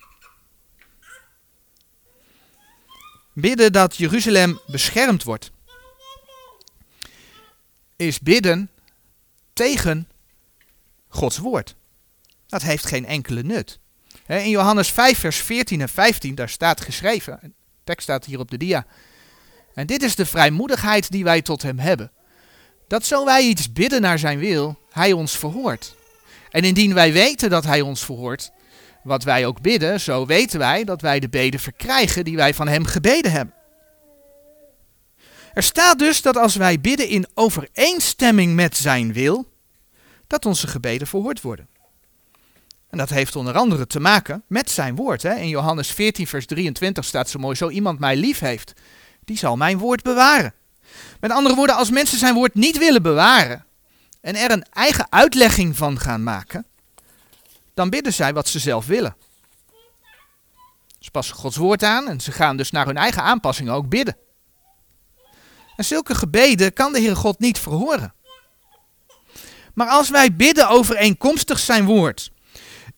[3.39, 5.51] Bidden dat Jeruzalem beschermd wordt.
[7.95, 8.69] is bidden
[9.53, 10.07] tegen
[11.07, 11.75] Gods woord.
[12.47, 13.79] Dat heeft geen enkele nut.
[14.27, 17.51] In Johannes 5, vers 14 en 15, daar staat geschreven, de
[17.83, 18.85] tekst staat hier op de dia.
[19.73, 22.11] En dit is de vrijmoedigheid die wij tot hem hebben.
[22.87, 25.95] Dat zo wij iets bidden naar zijn wil, hij ons verhoort.
[26.49, 28.51] En indien wij weten dat hij ons verhoort,
[29.07, 32.67] wat wij ook bidden, zo weten wij dat wij de beden verkrijgen die wij van
[32.67, 33.53] hem gebeden hebben.
[35.53, 39.51] Er staat dus dat als wij bidden in overeenstemming met zijn wil,
[40.27, 41.67] dat onze gebeden verhoord worden.
[42.89, 45.21] En dat heeft onder andere te maken met zijn woord.
[45.23, 45.35] Hè?
[45.35, 48.73] In Johannes 14, vers 23 staat zo mooi: Zo iemand mij lief heeft,
[49.23, 50.53] die zal mijn woord bewaren.
[51.19, 53.65] Met andere woorden, als mensen zijn woord niet willen bewaren
[54.21, 56.65] en er een eigen uitlegging van gaan maken,
[57.77, 59.15] dan bidden zij wat ze zelf willen.
[60.99, 64.17] Ze passen Gods woord aan en ze gaan dus naar hun eigen aanpassingen ook bidden.
[65.75, 68.13] En zulke gebeden kan de Heere God niet verhoren.
[69.73, 72.31] Maar als wij bidden overeenkomstig zijn woord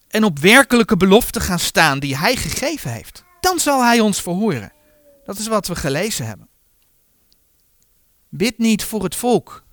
[0.08, 4.74] en op werkelijke beloften gaan staan die hij gegeven heeft, dan zal hij ons verhoren.
[5.26, 6.50] Dat is wat we gelezen hebben.
[8.30, 9.64] Bid niet voor het volk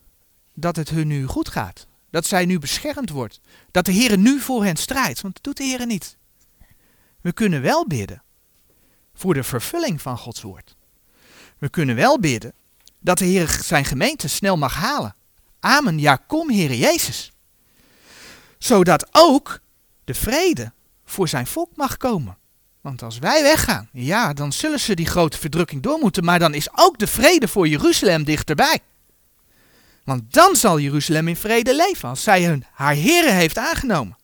[0.54, 1.86] dat het hun nu goed gaat,
[2.16, 3.40] dat zij nu beschermd wordt,
[3.70, 6.16] dat de Heer nu voor hen strijdt, want dat doet de Heer niet.
[7.20, 8.22] We kunnen wel bidden
[9.14, 10.76] voor de vervulling van Gods woord.
[11.58, 12.52] We kunnen wel bidden
[12.98, 15.14] dat de Heer zijn gemeente snel mag halen.
[15.60, 17.32] Amen, ja kom Heer Jezus.
[18.58, 19.60] Zodat ook
[20.04, 20.72] de vrede
[21.04, 22.36] voor zijn volk mag komen.
[22.80, 26.54] Want als wij weggaan, ja, dan zullen ze die grote verdrukking door moeten, maar dan
[26.54, 28.80] is ook de vrede voor Jeruzalem dichterbij.
[30.07, 34.16] Want dan zal Jeruzalem in vrede leven, als zij hun, haar heren heeft aangenomen.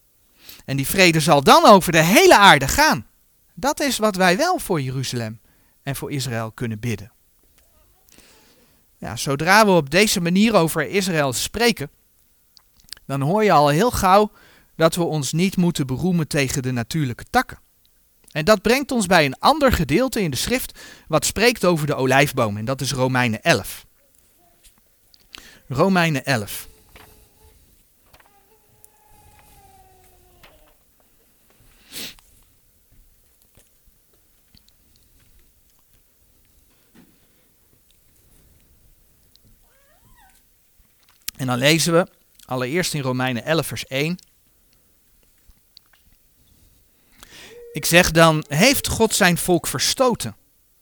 [0.64, 3.06] En die vrede zal dan over de hele aarde gaan.
[3.54, 5.40] Dat is wat wij wel voor Jeruzalem
[5.82, 7.12] en voor Israël kunnen bidden.
[8.98, 11.90] Ja, zodra we op deze manier over Israël spreken,
[13.06, 14.30] dan hoor je al heel gauw
[14.76, 17.58] dat we ons niet moeten beroemen tegen de natuurlijke takken.
[18.30, 20.78] En dat brengt ons bij een ander gedeelte in de schrift
[21.08, 23.86] wat spreekt over de olijfboom en dat is Romeinen 11.
[25.72, 26.68] Romeinen 11.
[41.36, 42.06] En dan lezen we
[42.44, 44.18] allereerst in Romeinen 11, vers 1.
[47.72, 50.36] Ik zeg dan, heeft God zijn volk verstoten,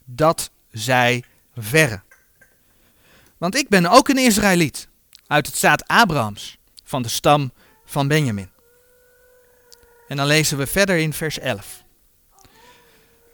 [0.05, 1.25] dat zij
[1.55, 2.03] verre.
[3.41, 4.89] Want ik ben ook een Israëliet,
[5.27, 7.53] uit het zaad Abrahams, van de stam
[7.85, 8.51] van Benjamin.
[10.09, 11.83] En dan lezen we verder in vers 11.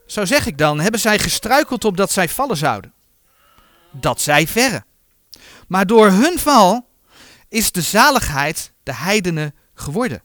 [0.06, 2.92] Zo zeg ik dan, hebben zij gestruikeld op dat zij vallen zouden?
[3.92, 4.84] Dat zij verre.
[5.68, 6.88] Maar door hun val
[7.48, 10.22] is de zaligheid de heidenen geworden.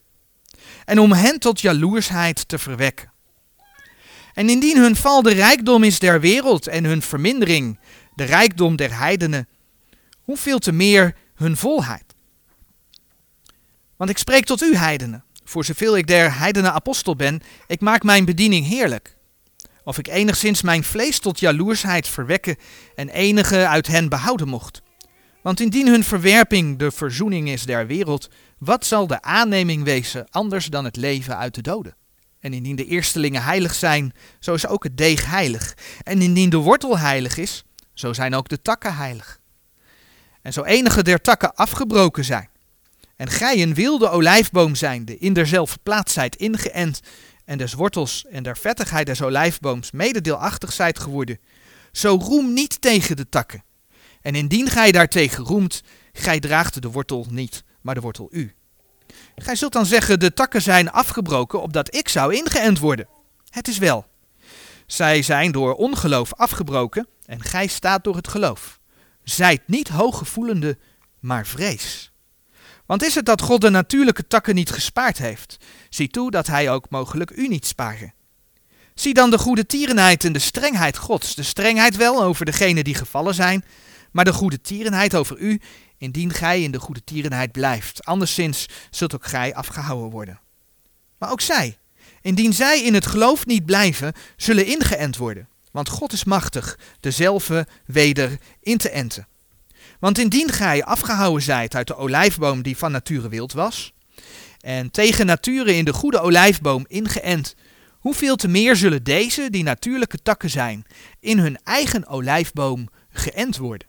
[0.85, 3.11] En om hen tot jaloersheid te verwekken.
[4.33, 7.79] En indien hun val de rijkdom is der wereld en hun vermindering
[8.15, 9.47] de rijkdom der heidenen,
[10.31, 12.15] hoeveel te meer hun volheid.
[13.97, 18.03] Want ik spreek tot u heidenen, voor zoveel ik der heidenen apostel ben, ik maak
[18.03, 19.17] mijn bediening heerlijk.
[19.83, 22.55] Of ik enigszins mijn vlees tot jaloersheid verwekken
[22.95, 24.81] en enige uit hen behouden mocht.
[25.43, 30.65] Want indien hun verwerping de verzoening is der wereld, wat zal de aanneming wezen anders
[30.65, 31.95] dan het leven uit de doden?
[32.39, 35.77] En indien de eerstelingen heilig zijn, zo is ook het deeg heilig.
[36.03, 37.63] En indien de wortel heilig is,
[37.93, 39.40] zo zijn ook de takken heilig.
[40.41, 42.49] En zo enige der takken afgebroken zijn,
[43.15, 46.99] en gij een wilde olijfboom zijnde, in derzelfde plaats zijt ingeënt,
[47.45, 51.39] en des wortels en der vettigheid des olijfbooms mededeelachtig zijt geworden,
[51.91, 53.63] zo roem niet tegen de takken.
[54.21, 55.83] En indien gij daartegen roemt,
[56.13, 58.53] gij draagt de wortel niet, maar de wortel u.
[59.35, 63.07] Gij zult dan zeggen, de takken zijn afgebroken, opdat ik zou ingeënt worden.
[63.49, 64.05] Het is wel.
[64.85, 68.79] Zij zijn door ongeloof afgebroken, en gij staat door het geloof.
[69.23, 70.77] Zijt niet hooggevoelende,
[71.19, 72.11] maar vrees.
[72.85, 75.57] Want is het dat God de natuurlijke takken niet gespaard heeft?
[75.89, 78.13] Zie toe dat hij ook mogelijk u niet sparen.
[78.93, 82.95] Zie dan de goede tierenheid en de strengheid Gods, de strengheid wel over degenen die
[82.95, 83.65] gevallen zijn,
[84.11, 85.61] maar de goede tierenheid over u,
[85.97, 88.05] indien gij in de goede tierenheid blijft.
[88.05, 90.39] Anderszins zult ook gij afgehouden worden.
[91.17, 91.77] Maar ook zij,
[92.21, 95.47] indien zij in het geloof niet blijven, zullen ingeënt worden.
[95.71, 99.27] Want God is machtig dezelfde weder in te enten.
[99.99, 103.93] Want indien gij afgehouden zijt uit de olijfboom die van nature wild was,
[104.59, 107.55] en tegen nature in de goede olijfboom ingeënt,
[107.99, 110.85] hoeveel te meer zullen deze, die natuurlijke takken zijn,
[111.19, 113.87] in hun eigen olijfboom geënt worden.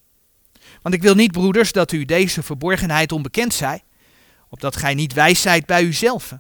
[0.83, 3.83] Want ik wil niet, broeders, dat u deze verborgenheid onbekend zij,
[4.49, 6.33] opdat gij niet wijs zijt bij uzelf,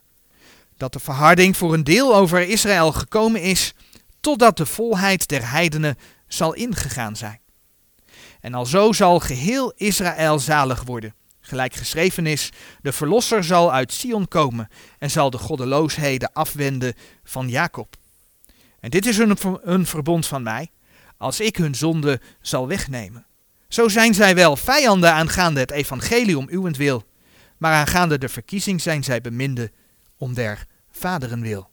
[0.76, 3.74] dat de verharding voor een deel over Israël gekomen is,
[4.22, 5.96] totdat de volheid der heidenen
[6.28, 7.40] zal ingegaan zijn.
[8.40, 11.14] En alzo zal geheel Israël zalig worden.
[11.40, 12.50] Gelijk geschreven is,
[12.82, 14.68] de verlosser zal uit Sion komen
[14.98, 16.94] en zal de goddeloosheden afwenden
[17.24, 17.96] van Jacob.
[18.80, 20.70] En dit is een, verbond van mij,
[21.16, 23.26] als ik hun zonde zal wegnemen.
[23.68, 27.04] Zo zijn zij wel vijanden aangaande het evangelie om uwentwil,
[27.58, 29.72] maar aangaande de verkiezing zijn zij beminde
[30.16, 31.71] om der vaderen wil.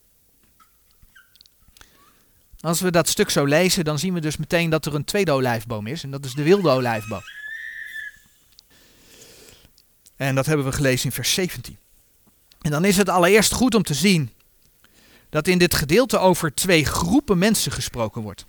[2.60, 5.32] Als we dat stuk zo lezen, dan zien we dus meteen dat er een tweede
[5.32, 7.22] olijfboom is, en dat is de wilde olijfboom.
[10.16, 11.78] En dat hebben we gelezen in vers 17.
[12.62, 14.32] En dan is het allereerst goed om te zien
[15.30, 18.46] dat in dit gedeelte over twee groepen mensen gesproken wordt.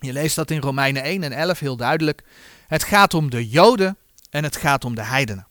[0.00, 2.22] Je leest dat in Romeinen 1 en 11 heel duidelijk.
[2.66, 3.96] Het gaat om de Joden
[4.30, 5.46] en het gaat om de heidenen.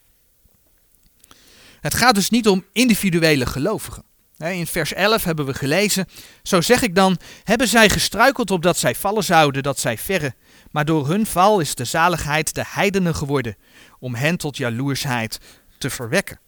[1.80, 4.04] Het gaat dus niet om individuele gelovigen.
[4.38, 6.06] In vers 11 hebben we gelezen,
[6.42, 10.34] zo zeg ik dan, hebben zij gestruikeld opdat zij vallen zouden, dat zij verre.
[10.70, 13.56] Maar door hun val is de zaligheid de heidenen geworden,
[13.98, 15.38] om hen tot jaloersheid
[15.78, 16.40] te verwekken.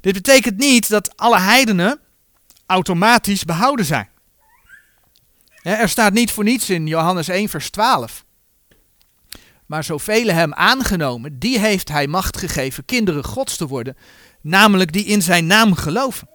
[0.00, 2.00] Dit betekent niet dat alle heidenen
[2.66, 4.08] automatisch behouden zijn.
[5.62, 8.24] Er staat niet voor niets in Johannes 1, vers 12.
[9.66, 13.96] Maar zoveel hem aangenomen, die heeft hij macht gegeven kinderen gods te worden,
[14.44, 16.28] namelijk die in zijn naam geloven.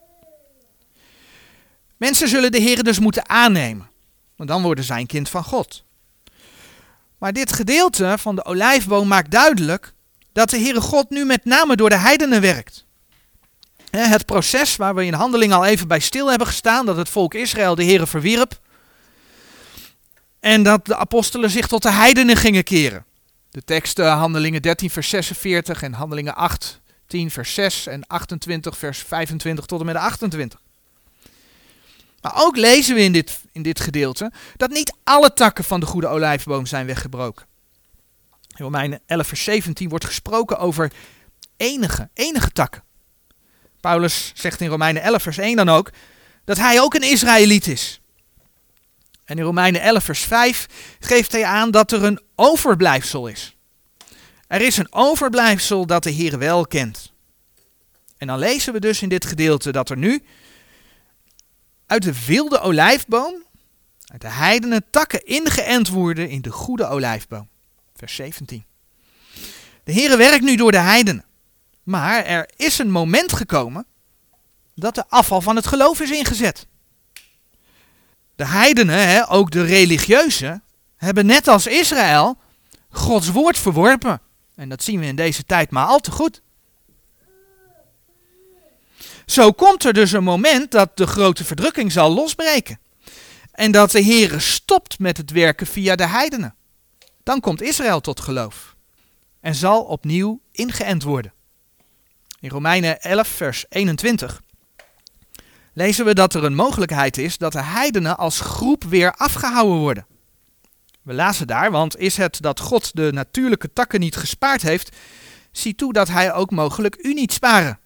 [1.98, 3.90] Mensen zullen de Heer dus moeten aannemen,
[4.36, 5.84] want dan worden zij een kind van God.
[7.18, 9.94] Maar dit gedeelte van de olijfboom maakt duidelijk
[10.34, 12.86] dat de Heere God nu met name door de heidenen werkt.
[13.90, 17.34] Het proces waar we in handeling al even bij stil hebben gestaan, dat het volk
[17.34, 18.60] Israël de Heere verwierp.
[20.40, 23.06] En dat de apostelen zich tot de heidenen gingen keren.
[23.52, 26.79] De teksten Handelingen 13 vers 46 en Handelingen 8
[27.10, 30.62] 10 vers 6 en 28 vers 25 tot en met 28.
[32.22, 35.86] Maar ook lezen we in dit, in dit gedeelte dat niet alle takken van de
[35.86, 37.46] goede olijfboom zijn weggebroken.
[38.58, 40.92] In Romeinen 11 vers 17 wordt gesproken over
[41.58, 42.84] enige, enige takken.
[43.82, 45.92] Paulus zegt in Romeinen 11 vers 1 dan ook
[46.46, 48.02] dat hij ook een Israëliet is.
[49.26, 50.66] En in Romeinen 11 vers 5
[51.00, 53.58] geeft hij aan dat er een overblijfsel is.
[54.50, 57.12] Er is een overblijfsel dat de Heer wel kent.
[58.18, 60.24] En dan lezen we dus in dit gedeelte dat er nu
[61.86, 63.44] uit de wilde olijfboom,
[64.06, 67.50] uit de heidenen takken ingeënt worden in de goede olijfboom.
[67.96, 68.66] Vers 17.
[69.84, 71.26] De Heere werkt nu door de heidenen.
[71.84, 73.86] Maar er is een moment gekomen
[74.76, 76.68] dat de afval van het geloof is ingezet.
[78.36, 80.64] De heidenen, ook de religieuzen,
[80.96, 82.38] hebben net als Israël
[82.90, 84.22] Gods woord verworpen.
[84.60, 86.42] En dat zien we in deze tijd maar al te goed.
[89.26, 92.80] Zo komt er dus een moment dat de grote verdrukking zal losbreken.
[93.52, 96.56] En dat de Heere stopt met het werken via de heidenen.
[97.24, 98.76] Dan komt Israël tot geloof.
[99.40, 101.34] En zal opnieuw ingeënt worden.
[102.40, 104.42] In Romeinen 11, vers 21
[105.74, 110.06] lezen we dat er een mogelijkheid is dat de heidenen als groep weer afgehouden worden.
[111.10, 114.96] We lazen daar, want is het dat God de natuurlijke takken niet gespaard heeft,
[115.52, 117.80] zie toe dat hij ook mogelijk u niet sparen.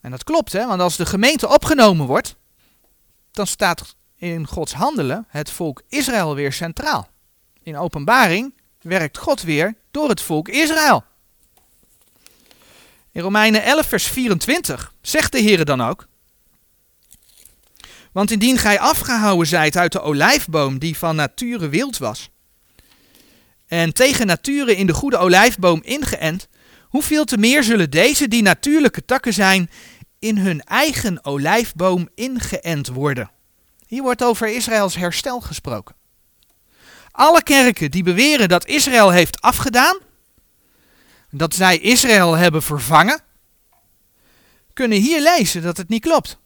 [0.00, 2.36] En dat klopt, hè, want als de gemeente opgenomen wordt,
[3.32, 7.08] dan staat in Gods handelen het volk Israël weer centraal.
[7.62, 11.04] In openbaring werkt God weer door het volk Israël.
[13.12, 16.06] In Romeinen 11, vers 24 zegt de Heer dan ook:
[18.12, 22.30] Want indien gij afgehouden zijt uit de olijfboom die van nature wild was,
[23.70, 26.48] en tegen nature in de goede olijfboom ingeënt,
[26.82, 29.70] hoeveel te meer zullen deze, die natuurlijke takken zijn,
[30.18, 33.30] in hun eigen olijfboom ingeënt worden.
[33.86, 35.94] Hier wordt over Israëls herstel gesproken.
[37.10, 39.98] Alle kerken die beweren dat Israël heeft afgedaan,
[41.30, 43.20] dat zij Israël hebben vervangen,
[44.72, 46.38] kunnen hier lezen dat het niet klopt.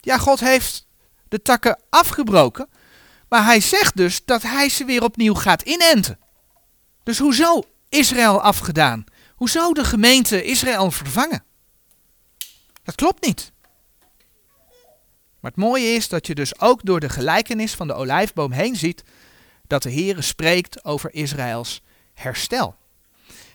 [0.00, 0.86] Ja, God heeft
[1.28, 2.68] de takken afgebroken,
[3.28, 6.24] maar hij zegt dus dat hij ze weer opnieuw gaat inenten.
[7.06, 9.04] Dus hoezo Israël afgedaan?
[9.34, 11.44] Hoezo de gemeente Israël vervangen?
[12.82, 13.52] Dat klopt niet.
[15.40, 18.76] Maar het mooie is dat je dus ook door de gelijkenis van de olijfboom heen
[18.76, 19.04] ziet
[19.66, 21.82] dat de Heere spreekt over Israëls
[22.14, 22.76] herstel.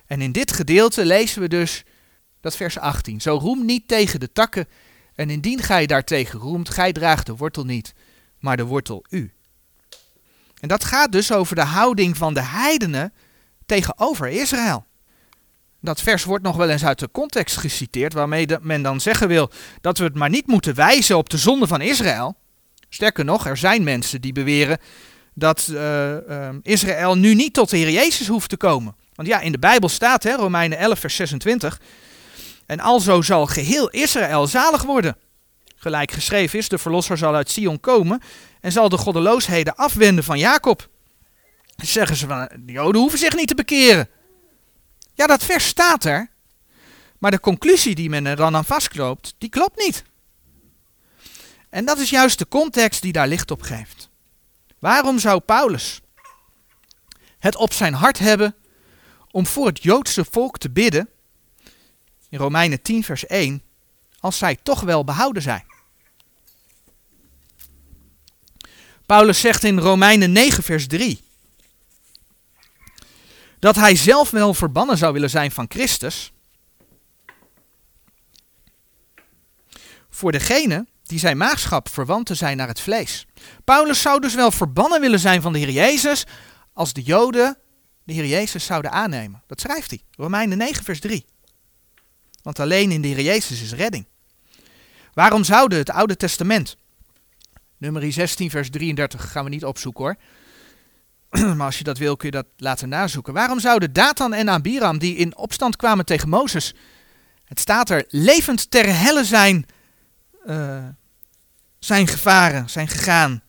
[0.05, 1.83] En in dit gedeelte lezen we dus
[2.41, 3.21] dat vers 18.
[3.21, 4.67] Zo roem niet tegen de takken,
[5.15, 7.93] en indien gij daartegen roemt, gij draagt de wortel niet,
[8.39, 9.33] maar de wortel u.
[10.59, 13.13] En dat gaat dus over de houding van de heidenen
[13.71, 14.85] tegenover Israël.
[15.81, 19.49] Dat vers wordt nog wel eens uit de context geciteerd, waarmee men dan zeggen wil
[19.81, 22.35] dat we het maar niet moeten wijzen op de zonde van Israël.
[22.89, 24.77] Sterker nog, er zijn mensen die beweren
[25.33, 26.15] dat uh,
[26.61, 28.95] Israël nu niet tot de Heer Jezus hoeft te komen.
[29.15, 31.79] Want ja, in de Bijbel staat, hè, Romeinen 11, vers 26,
[32.65, 35.17] en alzo zal geheel Israël zalig worden.
[35.75, 38.21] Gelijk geschreven is, de verlosser zal uit Sion komen
[38.61, 40.89] en zal de goddeloosheden afwenden van Jacob.
[41.87, 44.09] Zeggen ze van, de Joden hoeven zich niet te bekeren.
[45.13, 46.29] Ja, dat vers staat er.
[47.17, 50.03] Maar de conclusie die men er dan aan vastloopt, die klopt niet.
[51.69, 54.09] En dat is juist de context die daar licht op geeft.
[54.79, 56.01] Waarom zou Paulus
[57.39, 58.55] het op zijn hart hebben
[59.31, 61.09] om voor het Joodse volk te bidden,
[62.29, 63.61] in Romeinen 10 vers 1,
[64.19, 65.65] als zij toch wel behouden zijn?
[69.05, 71.30] Paulus zegt in Romeinen 9 vers 3
[73.61, 76.31] dat hij zelf wel verbannen zou willen zijn van Christus,
[80.09, 83.25] voor degene die zijn maagschap verwanten zijn naar het vlees.
[83.63, 86.25] Paulus zou dus wel verbannen willen zijn van de Heer Jezus
[86.73, 87.57] als de Joden
[88.03, 89.43] de Heer Jezus zouden aannemen.
[89.47, 91.25] Dat schrijft hij, Romeinen 9 vers 3.
[92.41, 94.05] Want alleen in de Heer Jezus is redding.
[95.13, 96.77] Waarom zouden het Oude Testament,
[97.77, 100.15] nummer 16 vers 33, gaan we niet opzoeken hoor,
[101.57, 103.33] maar als je dat wil kun je dat laten nazoeken.
[103.33, 106.73] Waarom zouden Datan en Abiram, die in opstand kwamen tegen Mozes,
[107.45, 109.65] het staat er, levend ter helle zijn,
[110.45, 110.85] uh,
[111.79, 113.41] zijn gevaren, zijn gegaan,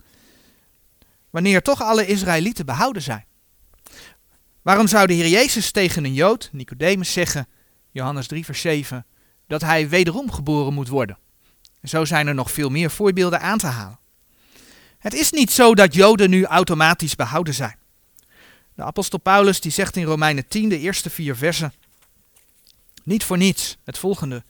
[1.30, 3.24] wanneer toch alle Israëlieten behouden zijn?
[4.62, 7.48] Waarom zou de Heer Jezus tegen een Jood, Nicodemus, zeggen,
[7.90, 9.06] Johannes 3 vers 7,
[9.46, 11.18] dat hij wederom geboren moet worden?
[11.80, 13.98] En zo zijn er nog veel meer voorbeelden aan te halen.
[15.02, 17.76] Het is niet zo dat Joden nu automatisch behouden zijn.
[18.74, 21.72] De apostel Paulus die zegt in Romeinen 10, de eerste vier versen,
[23.02, 24.44] niet voor niets, het volgende.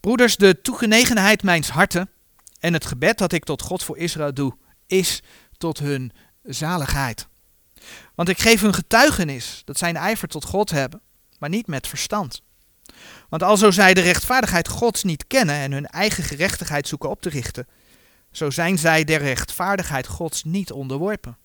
[0.00, 2.10] Broeders, de toegenegenheid mijns harten
[2.60, 5.22] en het gebed dat ik tot God voor Israël doe, is
[5.58, 7.26] tot hun zaligheid.
[8.14, 11.00] Want ik geef hun getuigenis dat zij een ijver tot God hebben,
[11.38, 12.42] maar niet met verstand.
[13.28, 17.28] Want alzo zij de rechtvaardigheid Gods niet kennen en hun eigen gerechtigheid zoeken op te
[17.28, 17.66] richten,
[18.36, 21.36] zo zijn zij der rechtvaardigheid Gods niet onderworpen.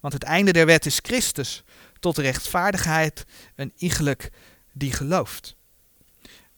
[0.00, 1.62] Want het einde der wet is Christus,
[2.00, 4.30] tot rechtvaardigheid een iegelijk
[4.72, 5.56] die gelooft.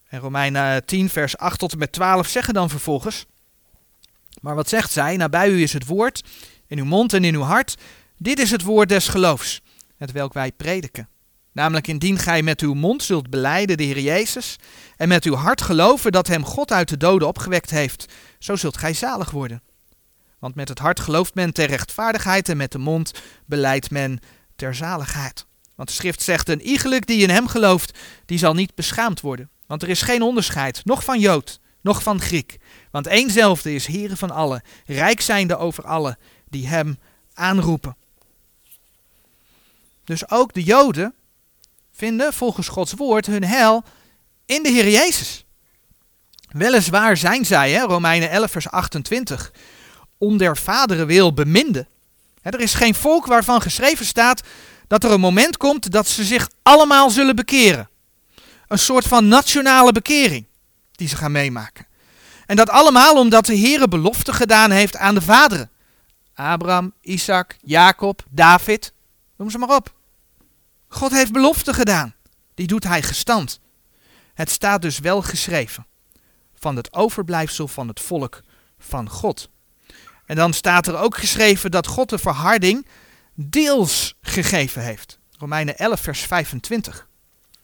[0.08, 3.26] En Romeinen 10, vers 8 tot en met 12 zeggen dan vervolgens,
[4.40, 5.16] maar wat zegt zij?
[5.16, 6.24] Nabij u is het woord,
[6.66, 7.74] in uw mond en in uw hart.
[8.16, 9.62] Dit is het woord des geloofs,
[9.96, 11.08] het welk wij prediken.
[11.58, 14.56] Namelijk indien gij met uw mond zult beleiden de Heer Jezus
[14.96, 18.76] en met uw hart geloven dat hem God uit de doden opgewekt heeft, zo zult
[18.76, 19.62] gij zalig worden.
[20.38, 23.12] Want met het hart gelooft men ter rechtvaardigheid en met de mond
[23.46, 24.20] beleidt men
[24.56, 25.46] ter zaligheid.
[25.74, 29.50] Want de schrift zegt, een iegelijk die in hem gelooft, die zal niet beschaamd worden.
[29.66, 32.58] Want er is geen onderscheid, noch van Jood, noch van Griek.
[32.90, 36.98] Want éénzelfde is Heere van allen, rijk zijnde over allen die hem
[37.34, 37.96] aanroepen.
[40.04, 41.14] Dus ook de Joden
[41.98, 43.84] vinden volgens Gods woord hun heil
[44.46, 45.44] in de Heer Jezus.
[46.48, 49.52] Weliswaar zijn zij, hè, Romeinen 11 vers 28,
[50.18, 51.86] om der vaderen wil beminde.
[52.42, 54.42] er is geen volk waarvan geschreven staat
[54.86, 57.88] dat er een moment komt dat ze zich allemaal zullen bekeren.
[58.68, 60.46] Een soort van nationale bekering
[60.92, 61.86] die ze gaan meemaken.
[62.46, 65.70] En dat allemaal omdat de Heere belofte gedaan heeft aan de vaderen.
[66.34, 68.92] Abraham, Isaac, Jacob, David,
[69.36, 69.96] noem ze maar op.
[70.88, 72.14] God heeft belofte gedaan.
[72.54, 73.60] Die doet hij gestand.
[74.34, 75.86] Het staat dus wel geschreven.
[76.54, 78.40] Van het overblijfsel van het volk
[78.78, 79.50] van God.
[80.26, 82.86] En dan staat er ook geschreven dat God de verharding
[83.34, 85.18] deels gegeven heeft.
[85.38, 87.08] Romeinen 11, vers 25.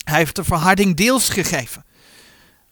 [0.04, 1.84] Hij heeft de verharding deels gegeven.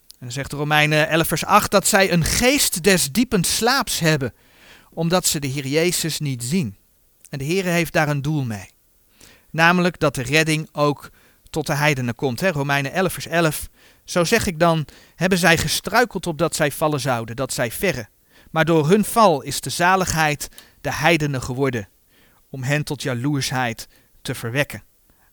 [0.08, 4.34] En dan zegt Romeinen 11, vers 8 dat zij een geest des diepen slaaps hebben,
[4.90, 6.76] omdat ze de Heer Jezus niet zien.
[7.28, 8.71] En de Heer heeft daar een doel mee.
[9.52, 11.10] Namelijk dat de redding ook
[11.50, 12.40] tot de heidenen komt.
[12.40, 12.50] Hè?
[12.50, 13.68] Romeinen 11, vers 11.
[14.04, 18.08] Zo zeg ik dan, hebben zij gestruikeld opdat zij vallen zouden, dat zij verre.
[18.50, 20.48] Maar door hun val is de zaligheid
[20.80, 21.88] de heidenen geworden,
[22.50, 23.88] om hen tot jaloersheid
[24.22, 24.82] te verwekken.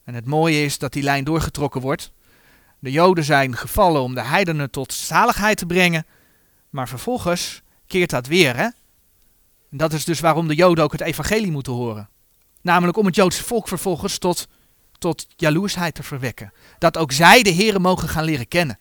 [0.04, 2.12] En het mooie is dat die lijn doorgetrokken wordt.
[2.80, 6.06] De Joden zijn gevallen om de heidenen tot zaligheid te brengen,
[6.70, 8.56] maar vervolgens keert dat weer.
[8.56, 8.68] Hè?
[9.72, 12.10] En dat is dus waarom de Joden ook het evangelie moeten horen.
[12.62, 14.48] Namelijk om het Joodse volk vervolgens tot,
[14.98, 16.54] tot jaloersheid te verwekken.
[16.78, 18.80] Dat ook zij de Here mogen gaan leren kennen.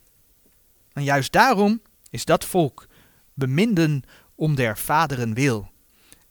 [0.92, 2.86] En juist daarom is dat volk
[3.34, 4.02] beminden
[4.34, 5.70] om der vaderen wil.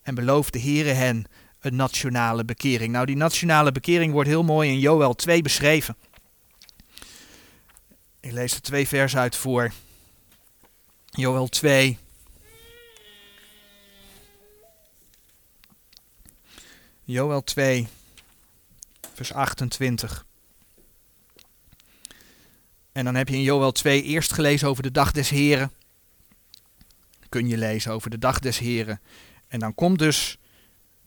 [0.02, 1.26] En belooft de Heere hen
[1.60, 2.92] een nationale bekering.
[2.92, 5.98] Nou, die nationale bekering wordt heel mooi in Joel 2 beschreven.
[8.20, 9.72] Ik lees er twee versen uit voor.
[11.06, 11.98] Joel 2.
[17.10, 17.88] Joel 2,
[19.14, 20.26] vers 28.
[22.92, 25.72] En dan heb je in Joel 2 eerst gelezen over de dag des Heren.
[27.30, 29.02] Kun je lezen over de dag des Heren.
[29.48, 30.38] En dan komt dus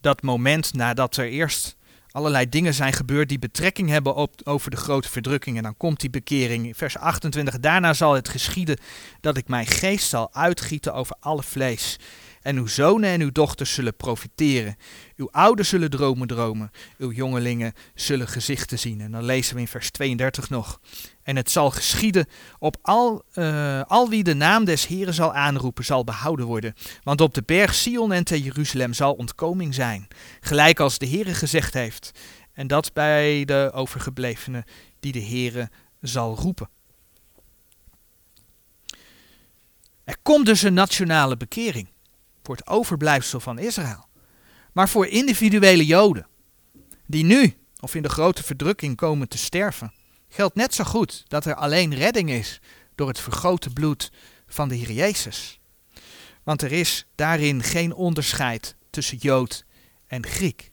[0.01, 1.77] dat moment nadat er eerst
[2.11, 5.57] allerlei dingen zijn gebeurd die betrekking hebben op, over de grote verdrukking.
[5.57, 6.77] En dan komt die bekering.
[6.77, 7.59] Vers 28.
[7.59, 8.79] Daarna zal het geschieden
[9.21, 11.99] dat ik mijn geest zal uitgieten over alle vlees.
[12.41, 14.77] En uw zonen en uw dochters zullen profiteren.
[15.17, 16.71] Uw ouders zullen dromen dromen.
[16.99, 19.01] Uw jongelingen zullen gezichten zien.
[19.01, 20.81] En dan lezen we in vers 32 nog.
[21.23, 22.27] En het zal geschieden
[22.59, 26.75] op al, uh, al wie de naam des Heren zal aanroepen, zal behouden worden.
[27.03, 30.09] Want op de berg Sion en te Jeruzalem zal ontkoming zijn.
[30.41, 32.11] Gelijk als de Heere gezegd heeft.
[32.53, 34.65] En dat bij de overgeblevenen
[35.01, 35.71] die de Heere
[36.01, 36.69] zal roepen.
[40.05, 41.89] Er komt dus een nationale bekering
[42.57, 44.09] het overblijfsel van Israël.
[44.73, 46.27] Maar voor individuele Joden,
[47.07, 49.93] die nu of in de grote verdrukking komen te sterven,
[50.29, 52.61] geldt net zo goed dat er alleen redding is
[52.95, 54.13] door het vergrote bloed
[54.47, 55.61] van de Heer Jezus.
[56.43, 59.65] Want er is daarin geen onderscheid tussen Jood
[60.07, 60.71] en Griek.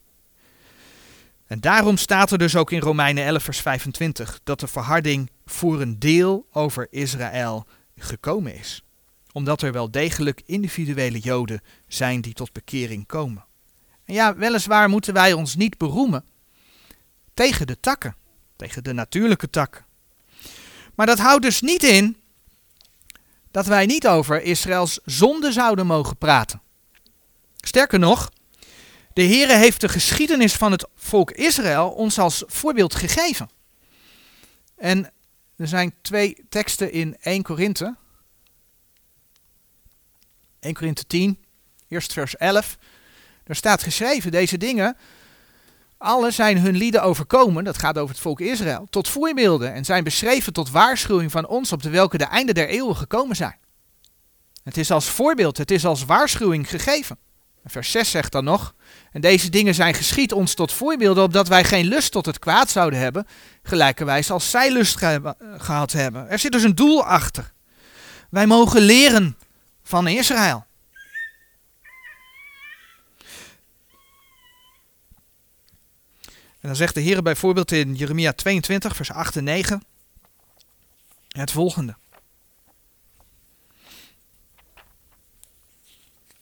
[1.46, 5.82] En daarom staat er dus ook in Romeinen 11, vers 25 dat de verharding voor
[5.82, 7.66] een deel over Israël
[7.96, 8.82] gekomen is
[9.38, 13.46] omdat er wel degelijk individuele Joden zijn die tot bekering komen.
[14.06, 16.26] En ja, weliswaar moeten wij ons niet beroemen
[17.34, 18.16] tegen de takken,
[18.56, 19.86] tegen de natuurlijke takken.
[20.96, 22.18] Maar dat houdt dus niet in
[23.52, 26.62] dat wij niet over Israëls zonde zouden mogen praten.
[27.56, 28.32] Sterker nog,
[29.14, 33.50] de Heere heeft de geschiedenis van het volk Israël ons als voorbeeld gegeven.
[34.76, 35.12] En
[35.56, 37.96] er zijn twee teksten in 1 Korinthe,
[40.68, 41.40] 1 Korinthe 10,
[41.88, 42.78] eerst vers 11.
[43.44, 44.98] Daar staat geschreven, deze dingen,
[45.98, 50.04] alle zijn hun lieden overkomen, dat gaat over het volk Israël, tot voorbeelden en zijn
[50.04, 53.56] beschreven tot waarschuwing van ons op de welke de einde der eeuwen gekomen zijn.
[54.64, 57.18] Het is als voorbeeld, het is als waarschuwing gegeven.
[57.66, 58.76] vers 6 zegt dan nog,
[59.12, 62.70] en deze dingen zijn geschied ons tot voorbeelden, opdat wij geen lust tot het kwaad
[62.70, 63.28] zouden hebben,
[63.64, 64.98] gelijkerwijs als zij lust
[65.58, 66.30] gehad hebben.
[66.30, 67.54] Er zit dus een doel achter.
[68.30, 69.38] Wij mogen leren
[69.88, 70.66] van Israël.
[76.60, 79.84] En dan zegt de Heer bijvoorbeeld in Jeremia 22, vers 8 en 9
[81.28, 81.96] het volgende.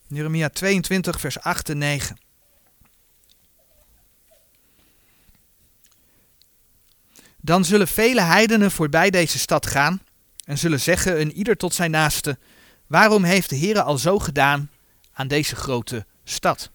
[0.08, 2.18] Jeremia 22, vers 8 en 9.
[7.38, 10.02] Dan zullen vele heidenen voorbij deze stad gaan
[10.43, 12.38] en zullen zeggen, een ieder tot zijn naaste,
[12.88, 14.69] Waarom heeft de Heer al zo gedaan
[15.13, 16.71] aan deze grote stad?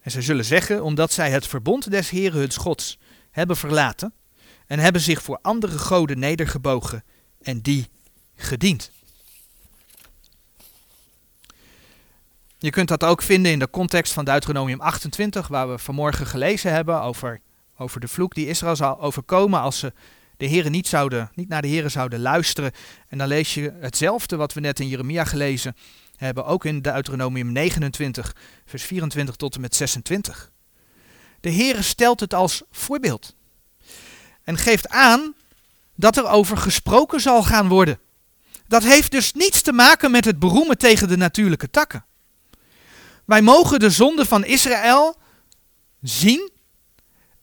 [0.00, 2.98] En zij zullen zeggen, omdat zij het verbond des Heeren hun Gods
[3.30, 4.14] hebben verlaten
[4.66, 7.04] en hebben zich voor andere goden nedergebogen
[7.42, 7.88] en die
[8.34, 8.90] gediend.
[12.58, 16.72] Je kunt dat ook vinden in de context van Deuteronomium 28, waar we vanmorgen gelezen
[16.72, 17.40] hebben over,
[17.76, 19.92] over de vloek die Israël zal overkomen als ze
[20.42, 22.72] de heren niet, zouden, niet naar de heren zouden luisteren.
[23.08, 25.76] En dan lees je hetzelfde wat we net in Jeremia gelezen
[26.16, 30.50] hebben, ook in Deuteronomium 29, vers 24 tot en met 26.
[31.40, 33.34] De Heere stelt het als voorbeeld
[34.44, 35.34] en geeft aan
[35.94, 37.98] dat er over gesproken zal gaan worden.
[38.68, 42.04] Dat heeft dus niets te maken met het beroemen tegen de natuurlijke takken.
[43.24, 45.16] Wij mogen de zonde van Israël
[46.00, 46.50] zien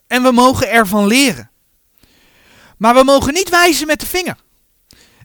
[0.08, 1.49] en we mogen ervan leren.
[2.80, 4.38] Maar we mogen niet wijzen met de vinger.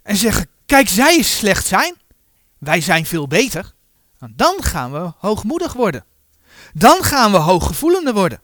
[0.03, 1.97] En zeggen, kijk, zij is slecht zijn.
[2.59, 3.73] Wij zijn veel beter.
[4.31, 6.05] Dan gaan we hoogmoedig worden.
[6.73, 8.41] Dan gaan we hooggevoelende worden.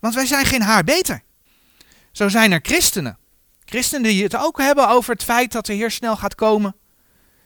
[0.00, 1.22] Want wij zijn geen haar beter.
[2.12, 3.18] Zo zijn er christenen.
[3.64, 6.76] Christenen die het ook hebben over het feit dat de Heer snel gaat komen.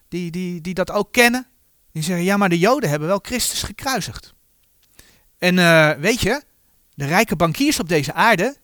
[0.09, 1.47] Die, die, die dat ook kennen.
[1.93, 4.35] Die zeggen, ja, maar de Joden hebben wel Christus gekruisigd.
[5.39, 6.43] En uh, weet je,
[6.95, 8.57] de rijke bankiers op deze aarde,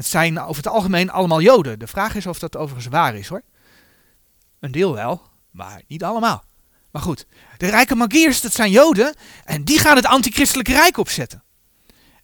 [0.00, 1.78] het zijn over het algemeen allemaal Joden.
[1.78, 3.42] De vraag is of dat overigens waar is hoor.
[4.60, 6.44] Een deel wel, maar niet allemaal.
[6.90, 7.26] Maar goed,
[7.56, 11.42] de rijke magiers, dat zijn Joden en die gaan het antichristelijke rijk opzetten.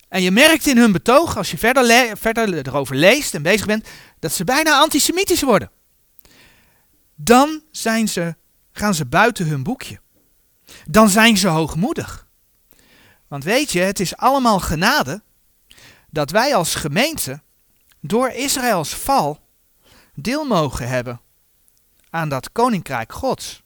[0.08, 3.88] En je merkt in hun betoog, als je verder, verder erover leest en bezig bent,
[4.18, 5.70] dat ze bijna antisemitisch worden.
[7.14, 8.36] Dan zijn ze,
[8.72, 10.00] gaan ze buiten hun boekje.
[10.84, 12.26] Dan zijn ze hoogmoedig.
[13.28, 15.22] Want weet je, het is allemaal genade
[16.10, 17.42] dat wij als gemeente
[18.06, 19.40] door Israëls val
[20.14, 21.20] deel mogen hebben
[22.10, 23.62] aan dat koninkrijk Gods.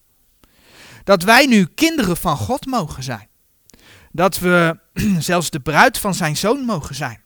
[1.04, 3.28] Dat wij nu kinderen van God mogen zijn.
[4.12, 4.78] Dat we
[5.18, 7.22] zelfs de bruid van zijn zoon mogen zijn.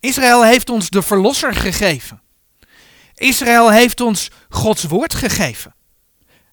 [0.00, 2.22] Israël heeft ons de verlosser gegeven.
[3.14, 5.74] Israël heeft ons Gods woord gegeven.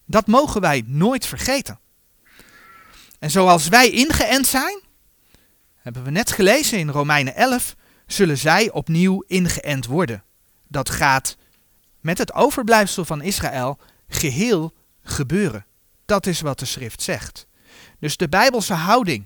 [0.05, 1.79] Dat mogen wij nooit vergeten.
[3.19, 4.79] En zoals wij ingeënt zijn,
[5.75, 7.75] hebben we net gelezen in Romeinen 11,
[8.11, 10.23] zullen zij opnieuw ingeënt worden.
[10.67, 11.37] Dat gaat
[11.99, 15.65] met het overblijfsel van Israël geheel gebeuren.
[16.05, 17.47] Dat is wat de schrift zegt.
[17.99, 19.25] Dus de bijbelse houding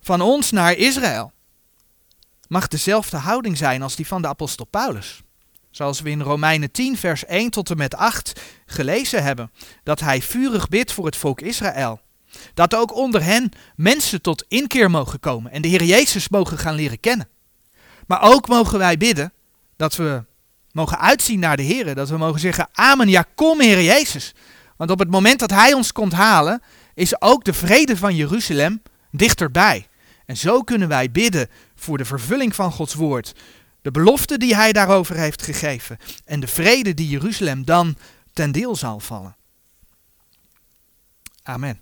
[0.00, 1.32] van ons naar Israël
[2.48, 5.22] mag dezelfde houding zijn als die van de apostel Paulus.
[5.70, 10.22] Zoals we in Romeinen 10, vers 1 tot en met 8 gelezen hebben, dat hij
[10.22, 12.00] vurig bidt voor het volk Israël.
[12.54, 16.74] Dat ook onder hen mensen tot inkeer mogen komen en de Heer Jezus mogen gaan
[16.74, 17.28] leren kennen.
[18.06, 19.32] Maar ook mogen wij bidden
[19.76, 20.24] dat we
[20.72, 21.94] mogen uitzien naar de Heer.
[21.94, 24.34] Dat we mogen zeggen, amen, ja kom Heer Jezus.
[24.76, 26.62] Want op het moment dat Hij ons komt halen,
[26.94, 29.86] is ook de vrede van Jeruzalem dichterbij.
[30.26, 33.34] En zo kunnen wij bidden voor de vervulling van Gods woord.
[33.82, 35.98] De belofte die Hij daarover heeft gegeven.
[36.24, 37.96] En de vrede die Jeruzalem dan
[38.32, 39.36] ten deel zal vallen.
[41.42, 41.80] Amen.